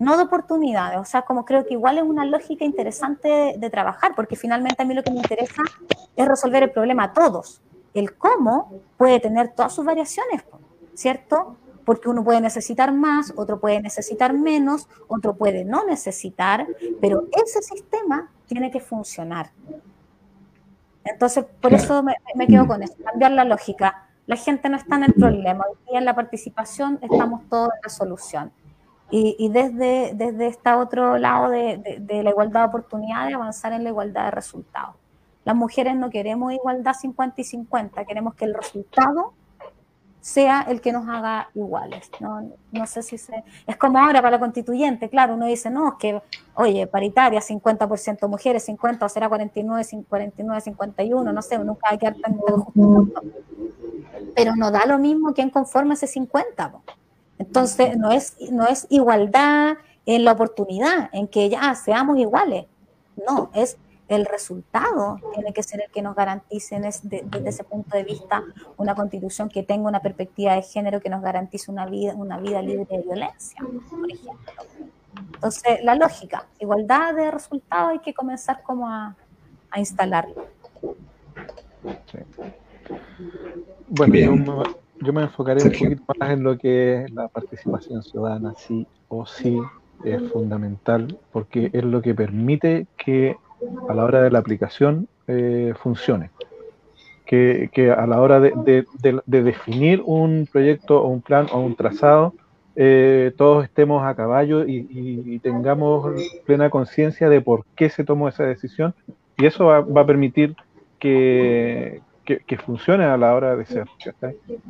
[0.00, 0.98] no de oportunidades.
[0.98, 4.84] O sea, como creo que igual es una lógica interesante de trabajar, porque finalmente a
[4.84, 5.62] mí lo que me interesa
[6.16, 7.62] es resolver el problema a todos
[7.94, 10.42] el cómo puede tener todas sus variaciones,
[10.94, 11.56] ¿cierto?
[11.84, 16.66] Porque uno puede necesitar más, otro puede necesitar menos, otro puede no necesitar,
[17.00, 19.50] pero ese sistema tiene que funcionar.
[21.04, 24.08] Entonces, por eso me, quedo con eso, cambiar la lógica.
[24.26, 27.88] La gente no está en el problema, día en la participación estamos todos en la
[27.90, 28.52] solución.
[29.10, 33.90] Y, desde, desde este otro lado de, de la igualdad de oportunidades, avanzar en la
[33.90, 34.96] igualdad de resultados.
[35.44, 39.34] Las mujeres no queremos igualdad 50 y 50, queremos que el resultado
[40.24, 42.10] sea el que nos haga iguales.
[42.18, 43.44] No, no sé si se...
[43.66, 46.22] Es como ahora para la constituyente, claro, uno dice, no, que,
[46.54, 52.06] oye, paritaria, 50% mujeres, 50 o será 49, 49, 51, no sé, nunca hay que
[52.06, 52.40] quedar tan.
[54.34, 56.72] Pero no da lo mismo quien conforme ese 50.
[57.38, 62.64] Entonces, no es, no es igualdad en la oportunidad, en que ya seamos iguales.
[63.28, 63.76] No, es
[64.08, 68.42] el resultado tiene que ser el que nos garantice desde, ese punto de vista
[68.76, 72.60] una constitución que tenga una perspectiva de género que nos garantice una vida, una vida
[72.60, 74.62] libre de violencia, por ejemplo.
[75.34, 79.16] Entonces, la lógica, igualdad de resultados hay que comenzar como a,
[79.70, 80.46] a instalarlo.
[83.88, 84.64] Bueno,
[85.00, 89.26] yo me, enfocaré un poquito más en lo que es la participación ciudadana, sí o
[89.26, 89.58] sí
[90.04, 93.36] es fundamental, porque es lo que permite que
[93.88, 96.30] a la hora de la aplicación eh, funcione.
[97.26, 98.86] Que, a la hora de,
[99.26, 102.32] definir un proyecto o un plan o un trazado,
[102.76, 106.12] eh, todos estemos a caballo y, tengamos
[106.46, 108.94] plena conciencia de por qué se tomó esa decisión
[109.36, 110.54] y eso va, a permitir
[111.00, 112.02] que,
[112.64, 113.86] funcione a la hora de ser.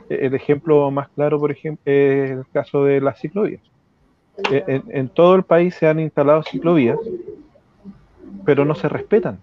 [0.09, 3.61] El ejemplo más claro, por ejemplo, es el caso de las ciclovías.
[4.51, 6.99] En, en todo el país se han instalado ciclovías
[8.45, 9.39] pero no se respetan.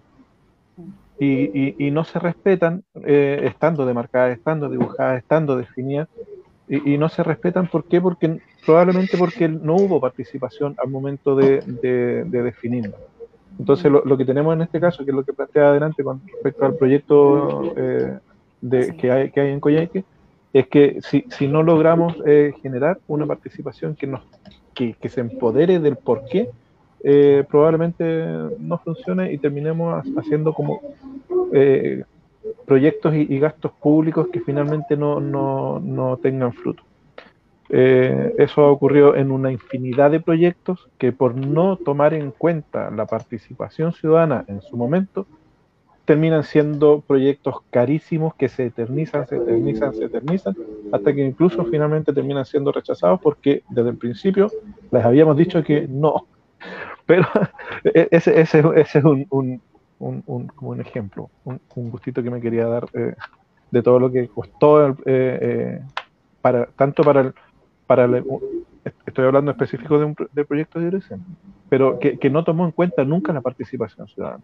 [1.18, 6.08] Y, no se respetan eh, estando demarcadas, estando dibujadas, estando definidas,
[6.68, 8.00] y, no se respetan, ¿por qué?
[8.00, 12.96] Porque probablemente porque no hubo participación al momento de, de, definirlo.
[13.58, 16.64] Entonces, lo, que tenemos en este caso, que es lo que plantea adelante con respecto
[16.64, 18.18] al proyecto eh,
[18.62, 20.04] de, que, hay, que hay en Coyhaique,
[20.52, 24.22] es que si, si no logramos eh, generar una participación que, nos,
[24.74, 26.48] que, que se empodere del por qué
[27.04, 28.04] eh, probablemente
[28.58, 30.80] no funcione y terminemos haciendo como
[31.52, 32.04] eh,
[32.64, 36.82] proyectos y, gastos públicos que finalmente no, no, no tengan fruto.
[37.74, 42.90] Eh, eso ha ocurrido en una infinidad de proyectos que por no tomar en cuenta
[42.90, 45.26] la participación ciudadana en su momento,
[46.04, 50.54] terminan siendo proyectos carísimos que se eternizan, se eternizan, se eternizan,
[50.92, 54.50] hasta que incluso finalmente terminan siendo rechazados porque desde el principio
[54.90, 56.26] les habíamos dicho que no.
[57.12, 57.28] Pero
[57.84, 59.60] e-, ese, es un,
[59.98, 61.60] como un ejemplo, un,
[61.90, 63.14] gustito que me quería dar eh,
[63.70, 65.82] de todo lo que costó, eh, eh,
[66.40, 67.34] para, tanto para el,
[67.86, 68.08] para
[69.04, 71.22] estoy hablando específico de un proyecto de dirección,
[71.68, 74.42] pero que, que no tomó en cuenta nunca la participación ciudadana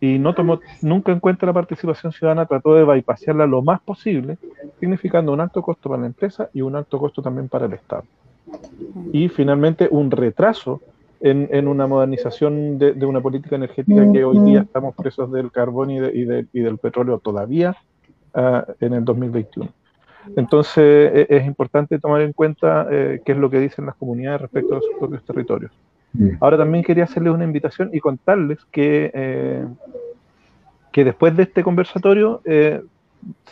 [0.00, 4.38] y no tomó nunca en cuenta la participación ciudadana, trató de bypassarla lo más posible,
[4.80, 8.04] significando un alto costo para la empresa y un alto costo también para el Estado.
[9.12, 10.80] Y finalmente un retraso
[11.20, 15.50] en, en una modernización de, de, una política energética que hoy día estamos presos del
[15.50, 17.76] carbón y, de, y, del petróleo todavía
[18.34, 19.70] uh, en el 2021.
[20.36, 20.76] Entonces
[21.14, 24.76] e, es importante tomar en cuenta eh, qué es lo que dicen las comunidades respecto
[24.76, 25.72] a sus propios territorios.
[26.12, 26.30] Mm.
[26.40, 29.66] Ahora también quería hacerles una invitación y contarles que, eh,
[30.92, 32.82] que después de este conversatorio eh,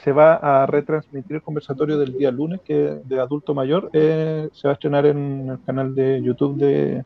[0.02, 4.68] se va a retransmitir el conversatorio del día lunes, que de adulto mayor eh, se
[4.68, 7.04] va a estrenar en el canal de YouTube de,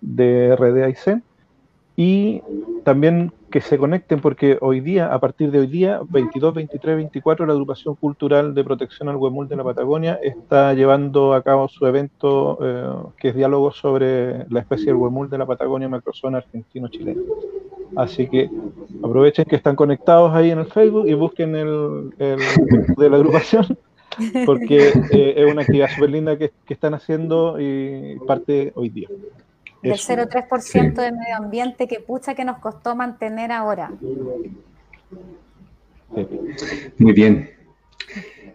[0.00, 1.22] de RDAIC.
[1.96, 2.42] Y
[2.84, 7.46] también que se conecten porque hoy día, a partir de hoy día, 22, 23, 24,
[7.46, 11.86] la agrupación cultural de protección al huemul de la Patagonia está llevando a cabo su
[11.86, 17.20] evento eh, que es diálogo sobre la especie del huemul de la Patagonia macrozona argentino-chilena.
[17.96, 18.50] Así que
[19.02, 22.38] aprovechen que están conectados ahí en el Facebook y busquen el, el
[22.96, 23.78] de la agrupación
[24.46, 29.08] porque eh, es una actividad súper linda que, que están haciendo y parte hoy día
[29.82, 33.92] del 0,3% de medio ambiente que pucha que nos costó mantener ahora.
[36.98, 37.50] Muy bien.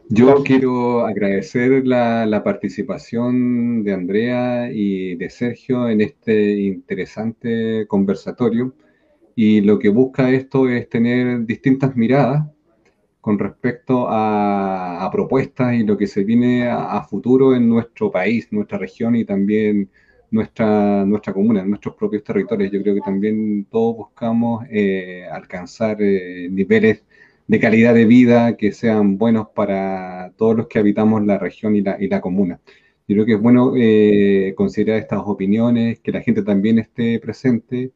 [0.10, 8.76] Yo quiero agradecer la, participación de Andrea y de Sergio en este interesante conversatorio.
[9.36, 12.46] Y lo que busca esto es tener distintas miradas
[13.22, 18.48] con respecto a, propuestas y lo que se viene a, a, futuro en nuestro país,
[18.52, 19.90] nuestra región y también
[20.34, 22.72] nuestra, nuestra comuna, nuestros propios territorios.
[22.72, 27.04] Yo creo que también todos buscamos eh, alcanzar eh, niveles
[27.48, 31.82] de calidad de vida que sean buenos para todos los que habitamos la región y
[31.82, 32.60] la, y la comuna.
[33.08, 37.92] Yo creo que es bueno eh, considerar estas opiniones, que la gente también esté presente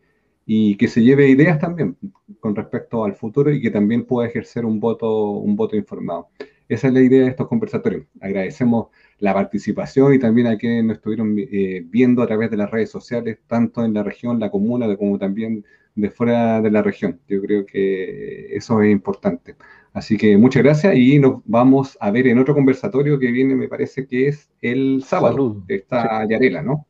[0.46, 1.98] y que se lleve ideas también
[2.40, 6.30] con respecto al futuro y que también pueda ejercer un voto, un voto informado.
[6.70, 8.06] Esa es la idea de estos conversatorios.
[8.22, 8.88] Agradecemos
[9.20, 12.92] la participación y también a quienes nos estuvieron eh, viendo a través de las redes
[12.92, 15.66] sociales, tanto en la región, la comuna, como también
[15.96, 17.20] de fuera de la región.
[17.28, 19.56] Yo creo que eso es importante.
[19.94, 23.68] Así que muchas gracias y nos vamos a ver en otro conversatorio que viene, me
[23.68, 25.64] parece que es el sábado.
[25.68, 26.86] Está Yarela, ¿no?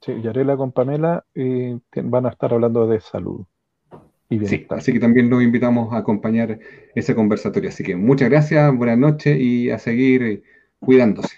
[0.00, 3.46] Sí, Yarela con Pamela y van a estar hablando de salud.
[4.28, 6.58] Y sí, así que también nos invitamos a acompañar
[6.94, 7.70] ese conversatorio.
[7.70, 10.42] Así que muchas gracias, buenas noches y a seguir
[10.80, 11.36] cuidándose.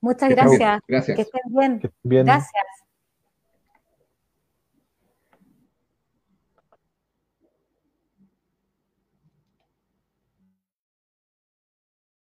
[0.00, 0.80] Muchas gracias.
[0.88, 1.16] Gracias.
[1.16, 1.92] Que estén bien.
[2.02, 2.26] bien.
[2.26, 2.64] Gracias.